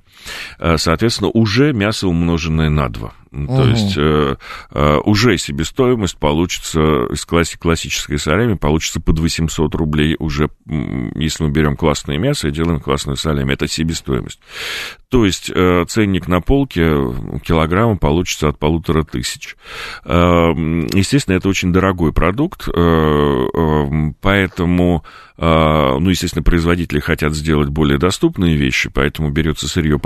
Э, 0.58 0.76
соответственно, 0.78 1.30
уже 1.30 1.72
мясо 1.72 2.08
умноженное 2.08 2.70
на 2.70 2.88
2. 2.88 3.12
Угу. 3.32 3.46
То 3.46 3.68
есть 3.68 3.96
э, 3.96 4.36
э, 4.72 4.96
уже 5.04 5.38
себестоимость 5.38 6.18
получится 6.18 6.80
из 7.12 7.24
класси 7.24 7.58
классической 7.58 8.18
солями 8.18 8.54
получится 8.54 9.00
под 9.00 9.20
800 9.20 9.72
рублей 9.76 10.16
уже, 10.18 10.50
если 11.14 11.44
мы 11.44 11.50
берем 11.50 11.76
классное 11.76 12.18
мясо 12.18 12.48
и 12.48 12.50
делаем 12.50 12.80
классную 12.80 13.16
солями. 13.16 13.52
Это 13.52 13.68
себестоимость. 13.68 14.40
То 15.10 15.24
есть 15.24 15.50
э, 15.54 15.84
ценник 15.88 16.26
на 16.26 16.40
полке 16.40 16.82
килограмма 17.44 17.96
получится 17.98 18.48
от 18.48 18.58
полутора 18.58 19.04
тысяч. 19.04 19.56
Э, 20.04 20.50
естественно, 20.94 21.36
это 21.36 21.48
очень 21.48 21.72
дорогой 21.72 22.12
продукт, 22.12 22.68
э, 22.68 22.72
э, 22.72 24.12
поэтому 24.20 25.04
ну, 25.42 26.10
естественно, 26.10 26.42
производители 26.42 27.00
хотят 27.00 27.34
сделать 27.34 27.70
более 27.70 27.96
доступные 27.96 28.56
вещи, 28.56 28.90
поэтому 28.90 29.30
берется 29.30 29.68
сырье 29.68 29.98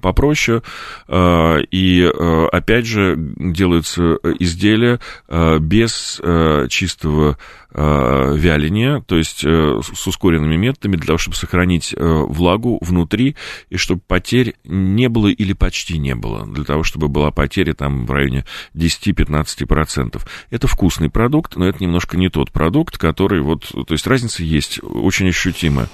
попроще, 0.00 0.62
и 1.08 2.10
опять 2.52 2.86
же, 2.86 3.16
делаются 3.38 4.18
изделия 4.38 5.00
э, 5.28 5.58
без 5.58 6.20
э, 6.22 6.66
чистого 6.68 7.32
э, 7.32 7.67
вяления, 7.70 9.02
то 9.06 9.16
есть 9.16 9.44
э, 9.44 9.80
с 9.82 10.06
ускоренными 10.06 10.56
методами, 10.56 10.96
для 10.96 11.06
того, 11.06 11.18
чтобы 11.18 11.36
сохранить 11.36 11.94
э, 11.94 11.98
влагу 12.00 12.78
внутри, 12.80 13.36
и 13.68 13.76
чтобы 13.76 14.00
потерь 14.06 14.54
не 14.64 15.08
было 15.08 15.28
или 15.28 15.52
почти 15.52 15.98
не 15.98 16.14
было, 16.14 16.46
для 16.46 16.64
того, 16.64 16.82
чтобы 16.82 17.08
была 17.08 17.30
потеря 17.30 17.74
там 17.74 18.06
в 18.06 18.10
районе 18.10 18.46
10-15%. 18.74 20.20
Это 20.50 20.66
вкусный 20.66 21.10
продукт, 21.10 21.56
но 21.56 21.68
это 21.68 21.82
немножко 21.82 22.16
не 22.16 22.30
тот 22.30 22.52
продукт, 22.52 22.96
который 22.96 23.42
вот, 23.42 23.66
то 23.68 23.92
есть 23.92 24.06
разница 24.06 24.42
есть, 24.42 24.80
очень 24.82 25.28
ощутимая. 25.28 25.88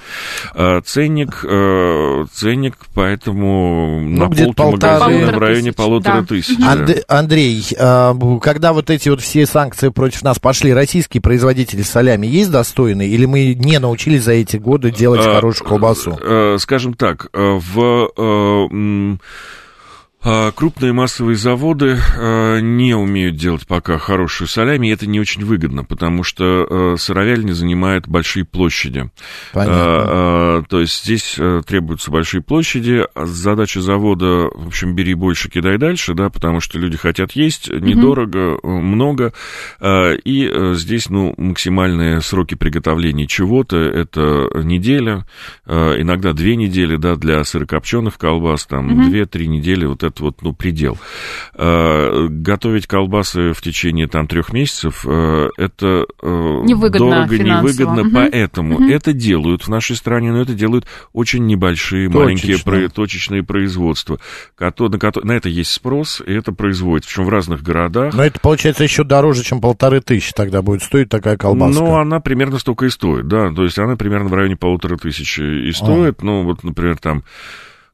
Э, 0.54 0.80
ценник, 0.84 1.44
э, 1.44 2.26
ценник, 2.32 2.76
поэтому 2.94 4.00
ну, 4.00 4.16
на 4.16 4.26
полке 4.28 4.52
полтора... 4.52 5.00
магазина 5.00 5.32
в 5.32 5.38
районе 5.38 5.72
тысяч. 5.72 5.76
полутора 5.76 6.20
да. 6.20 6.26
тысяч. 6.26 6.56
Андрей, 7.08 7.66
э, 7.76 8.38
когда 8.40 8.72
вот 8.72 8.90
эти 8.90 9.08
вот 9.08 9.20
все 9.20 9.44
санкции 9.44 9.88
против 9.88 10.22
нас 10.22 10.38
пошли, 10.38 10.72
российские 10.72 11.20
производители 11.20 11.63
производители 11.64 11.82
солями 11.82 12.26
есть 12.26 12.50
достойные, 12.50 13.08
или 13.08 13.26
мы 13.26 13.54
не 13.54 13.78
научились 13.78 14.24
за 14.24 14.32
эти 14.32 14.56
годы 14.56 14.90
делать 14.90 15.26
а, 15.26 15.34
хорошую 15.34 15.68
колбасу? 15.68 16.18
А, 16.20 16.56
скажем 16.58 16.94
так, 16.94 17.28
в 17.32 18.10
а, 18.16 19.08
крупные 20.54 20.92
массовые 20.92 21.36
заводы 21.36 21.98
а, 22.16 22.58
не 22.60 22.94
умеют 22.94 23.36
делать 23.36 23.66
пока 23.66 23.98
хорошую 23.98 24.48
солями, 24.48 24.88
и 24.88 24.90
это 24.90 25.06
не 25.06 25.20
очень 25.20 25.44
выгодно, 25.44 25.84
потому 25.84 26.22
что 26.22 26.44
а, 26.44 26.94
сыровяльня 26.96 27.52
занимает 27.52 28.08
большие 28.08 28.44
площади. 28.44 29.10
Понятно. 29.52 30.64
То 30.68 30.80
есть 30.80 31.04
здесь 31.04 31.38
требуются 31.66 32.10
большие 32.10 32.42
площади. 32.42 33.06
Задача 33.14 33.80
завода, 33.80 34.48
в 34.54 34.68
общем, 34.68 34.94
бери 34.94 35.14
больше, 35.14 35.50
кидай 35.50 35.78
дальше, 35.78 36.14
да, 36.14 36.30
потому 36.30 36.60
что 36.60 36.78
люди 36.78 36.96
хотят 36.96 37.32
есть, 37.32 37.68
недорого, 37.68 38.56
угу. 38.56 38.80
много. 38.80 39.32
И 39.82 40.72
здесь, 40.74 41.10
ну, 41.10 41.34
максимальные 41.36 42.20
сроки 42.20 42.54
приготовления 42.54 43.26
чего-то 43.26 43.76
это 43.76 44.48
неделя, 44.62 45.26
иногда 45.66 46.32
две 46.32 46.56
недели, 46.56 46.96
да, 46.96 47.16
для 47.16 47.42
сырокопченых 47.44 48.16
колбас, 48.16 48.66
там, 48.66 48.92
угу. 48.92 49.08
две-три 49.10 49.48
недели, 49.48 49.84
вот 49.86 50.04
это 50.04 50.13
это 50.14 50.24
вот, 50.24 50.42
ну, 50.42 50.52
предел. 50.52 50.96
Э, 51.54 52.26
готовить 52.28 52.86
колбасы 52.86 53.52
в 53.52 53.60
течение 53.60 54.06
там 54.06 54.26
трех 54.26 54.52
месяцев, 54.52 55.04
э, 55.06 55.48
это 55.56 56.06
э, 56.22 56.62
невыгодно 56.64 57.10
дорого, 57.10 57.36
финансово. 57.36 57.68
невыгодно, 57.68 58.02
угу. 58.02 58.10
поэтому 58.14 58.74
угу. 58.76 58.84
это 58.88 59.12
делают 59.12 59.62
в 59.62 59.68
нашей 59.68 59.96
стране, 59.96 60.32
но 60.32 60.42
это 60.42 60.54
делают 60.54 60.86
очень 61.12 61.46
небольшие, 61.46 62.08
Точечно. 62.08 62.24
маленькие 62.24 62.88
точечные 62.88 63.42
производства. 63.42 64.18
На, 64.58 64.72
на 65.22 65.32
это 65.32 65.48
есть 65.48 65.72
спрос, 65.72 66.22
и 66.24 66.32
это 66.32 66.52
производится, 66.52 67.10
причем 67.10 67.24
в 67.24 67.28
разных 67.30 67.62
городах. 67.62 68.14
Но 68.14 68.24
это, 68.24 68.38
получается, 68.40 68.84
еще 68.84 69.04
дороже, 69.04 69.42
чем 69.42 69.60
полторы 69.60 70.00
тысячи 70.00 70.32
тогда 70.32 70.62
будет 70.62 70.82
стоить 70.82 71.08
такая 71.08 71.36
колбаска. 71.36 71.80
Ну, 71.80 71.96
она 71.96 72.20
примерно 72.20 72.58
столько 72.58 72.86
и 72.86 72.90
стоит, 72.90 73.26
да, 73.28 73.52
то 73.52 73.64
есть 73.64 73.78
она 73.78 73.96
примерно 73.96 74.28
в 74.28 74.34
районе 74.34 74.56
полутора 74.56 74.96
тысячи 74.96 75.40
и 75.40 75.72
стоит, 75.72 76.18
а. 76.22 76.24
ну, 76.24 76.44
вот, 76.44 76.62
например, 76.62 76.96
там 76.98 77.24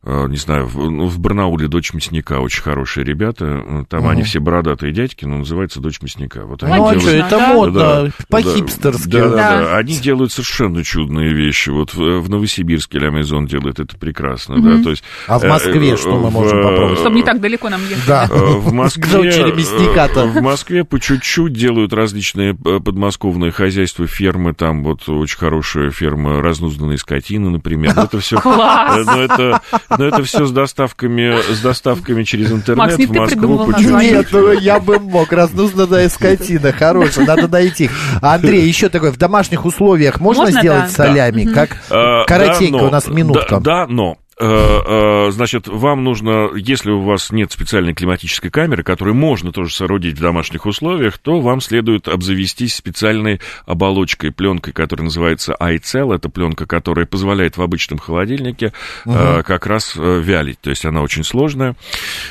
не 0.02 0.36
знаю, 0.36 0.66
в, 0.66 0.90
ну, 0.90 1.06
в 1.06 1.18
Барнауле 1.18 1.68
дочь 1.68 1.92
мясника, 1.92 2.40
очень 2.40 2.62
хорошие 2.62 3.04
ребята, 3.04 3.84
там 3.88 4.00
угу. 4.00 4.08
они 4.08 4.22
все 4.22 4.40
бородатые 4.40 4.92
дядьки, 4.92 5.26
но 5.26 5.38
называется 5.38 5.78
дочь 5.80 6.00
мясника. 6.00 6.46
Вот 6.46 6.62
они 6.62 6.74
ну, 6.74 6.88
а 6.88 6.96
делают... 6.96 7.26
это 7.26 7.36
да? 7.36 7.52
модно, 7.52 7.80
да, 7.80 8.10
по-хипстерски. 8.28 9.10
Да, 9.10 9.28
да, 9.28 9.36
да, 9.36 9.60
да, 9.60 9.76
они 9.76 9.98
делают 9.98 10.32
совершенно 10.32 10.82
чудные 10.84 11.34
вещи. 11.34 11.68
Вот 11.68 11.92
в, 11.92 12.20
в 12.20 12.30
Новосибирске 12.30 12.98
Лямезон 12.98 13.44
делает 13.44 13.78
это 13.78 13.94
прекрасно, 13.98 14.54
угу. 14.54 14.70
да, 14.70 14.82
то 14.82 14.90
есть... 14.90 15.04
А 15.26 15.38
в 15.38 15.44
Москве 15.44 15.92
э, 15.92 15.96
что 15.98 16.18
мы 16.18 16.30
можем 16.30 16.62
попробовать? 16.62 16.98
Чтобы 17.00 17.16
не 17.16 17.22
так 17.22 17.38
далеко 17.38 17.68
нам 17.68 17.82
ехать. 17.82 18.06
Да, 18.06 18.26
в 18.30 18.72
Москве, 18.72 19.52
мясника-то. 19.52 20.26
В 20.28 20.40
Москве 20.40 20.84
по 20.84 20.98
чуть-чуть 20.98 21.52
делают 21.52 21.92
различные 21.92 22.54
подмосковные 22.54 23.52
хозяйства, 23.52 24.06
фермы, 24.06 24.54
там 24.54 24.82
вот 24.82 25.06
очень 25.10 25.38
хорошая 25.38 25.90
ферма 25.90 26.40
разнузданной 26.40 26.96
скотины, 26.96 27.50
например. 27.50 27.98
Это 27.98 28.18
все... 28.18 28.40
Класс! 28.40 29.04
Но 29.04 29.20
это 29.20 29.60
но 29.96 30.04
это 30.04 30.22
все 30.22 30.46
с 30.46 30.52
доставками, 30.52 31.40
с 31.52 31.60
доставками 31.60 32.22
через 32.24 32.52
интернет 32.52 32.78
Макс, 32.78 32.94
в 32.94 33.12
Москву. 33.12 33.72
Нет, 33.78 34.28
ну 34.32 34.52
я 34.52 34.80
бы 34.80 34.98
мог, 34.98 35.32
разнузданная 35.32 36.08
скотина, 36.08 36.72
хорошая, 36.72 37.26
надо 37.26 37.48
найти. 37.48 37.90
Андрей, 38.22 38.66
еще 38.66 38.88
такой, 38.88 39.10
в 39.10 39.16
домашних 39.16 39.64
условиях 39.64 40.20
можно, 40.20 40.44
можно 40.44 40.60
сделать 40.60 40.84
да? 40.84 40.88
солями? 40.88 41.44
Да. 41.44 41.52
Как 41.52 41.76
а, 41.90 42.24
коротенько, 42.24 42.78
да, 42.78 42.82
но, 42.82 42.88
у 42.88 42.90
нас 42.90 43.06
минутка. 43.08 43.60
Да, 43.60 43.60
да, 43.60 43.86
но 43.86 44.16
значит, 44.40 45.68
вам 45.68 46.02
нужно, 46.02 46.50
если 46.56 46.90
у 46.90 47.02
вас 47.02 47.30
нет 47.30 47.52
специальной 47.52 47.92
климатической 47.94 48.50
камеры, 48.50 48.82
которую 48.82 49.14
можно 49.14 49.52
тоже 49.52 49.74
соорудить 49.74 50.16
в 50.16 50.20
домашних 50.22 50.64
условиях, 50.64 51.18
то 51.18 51.40
вам 51.40 51.60
следует 51.60 52.08
обзавестись 52.08 52.74
специальной 52.74 53.40
оболочкой, 53.66 54.32
пленкой, 54.32 54.72
которая 54.72 55.04
называется 55.04 55.54
iCell. 55.60 56.14
Это 56.14 56.30
пленка, 56.30 56.66
которая 56.66 57.04
позволяет 57.04 57.56
в 57.58 57.62
обычном 57.62 57.98
холодильнике 57.98 58.72
угу. 59.04 59.14
как 59.44 59.66
раз 59.66 59.94
вялить. 59.96 60.60
То 60.60 60.70
есть 60.70 60.84
она 60.86 61.02
очень 61.02 61.24
сложная. 61.24 61.76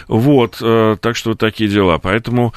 Вот, 0.08 0.58
так 0.58 1.16
что 1.16 1.30
вот 1.30 1.40
такие 1.40 1.70
дела. 1.70 2.00
Поэтому 2.00 2.54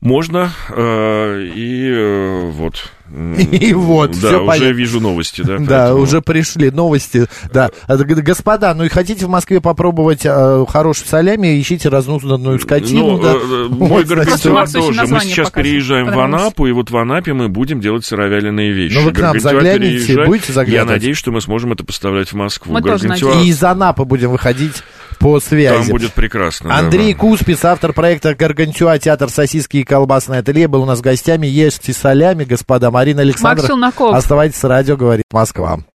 можно, 0.00 0.50
и 0.76 2.50
вот 2.52 2.92
И 3.38 3.72
вот, 3.72 4.12
да, 4.12 4.16
все 4.16 4.36
уже 4.36 4.46
понятно. 4.46 4.72
вижу 4.72 5.00
новости, 5.00 5.42
да. 5.42 5.58
Да, 5.58 5.64
поэтому... 5.66 6.02
уже 6.02 6.20
пришли 6.20 6.70
новости. 6.70 7.26
Да. 7.52 7.70
Господа, 7.88 8.74
ну 8.74 8.84
и 8.84 8.88
хотите 8.88 9.26
в 9.26 9.28
Москве 9.28 9.60
попробовать 9.60 10.22
э, 10.24 10.64
хорошую 10.68 11.08
солями, 11.08 11.60
ищите 11.60 11.88
разнузданную 11.88 12.58
скотину. 12.60 13.12
Ну, 13.12 13.22
да. 13.22 13.32
э, 13.34 13.68
мой 13.70 14.04
гаргантюар 14.04 14.70
тоже. 14.70 15.06
Мы 15.06 15.20
сейчас 15.20 15.50
переезжаем 15.50 16.06
в 16.10 16.18
Анапу, 16.18 16.66
и 16.66 16.72
вот 16.72 16.90
в 16.90 16.96
Анапе 16.96 17.32
мы 17.32 17.48
будем 17.48 17.80
делать 17.80 18.04
сыровяленые 18.04 18.72
вещи. 18.72 18.94
Ну 18.94 19.04
вы 19.04 19.12
к 19.12 19.20
нам 19.20 19.40
заглянете, 19.40 20.24
будете 20.26 20.52
заглядывать? 20.52 20.88
Я 20.88 20.94
надеюсь, 20.94 21.16
что 21.16 21.32
мы 21.32 21.40
сможем 21.40 21.72
это 21.72 21.84
поставлять 21.84 22.32
в 22.32 22.34
Москву. 22.34 22.72
Мы 22.72 22.82
тоже 22.82 23.08
И 23.08 23.48
из 23.48 23.62
Анапы 23.62 24.04
будем 24.04 24.30
выходить 24.30 24.82
по 25.18 25.40
связи. 25.40 25.82
Там 25.82 25.88
будет 25.88 26.12
прекрасно. 26.12 26.76
Андрей 26.76 27.12
да, 27.12 27.18
Куспис, 27.20 27.64
автор 27.64 27.92
проекта 27.92 28.34
«Гаргантюа. 28.34 28.98
Театр 28.98 29.30
сосиски 29.30 29.78
и 29.78 29.84
колбасное 29.84 30.40
ателье», 30.40 30.68
был 30.68 30.82
у 30.82 30.86
нас 30.86 31.00
гостями. 31.00 31.46
Ешьте 31.46 31.92
солями, 31.92 32.44
господа. 32.44 32.90
Марина 32.90 33.22
Александровна. 33.22 33.92
Оставайтесь 34.12 34.58
с 34.58 34.64
радио, 34.64 34.96
говорит 34.96 35.24
Москва. 35.32 35.80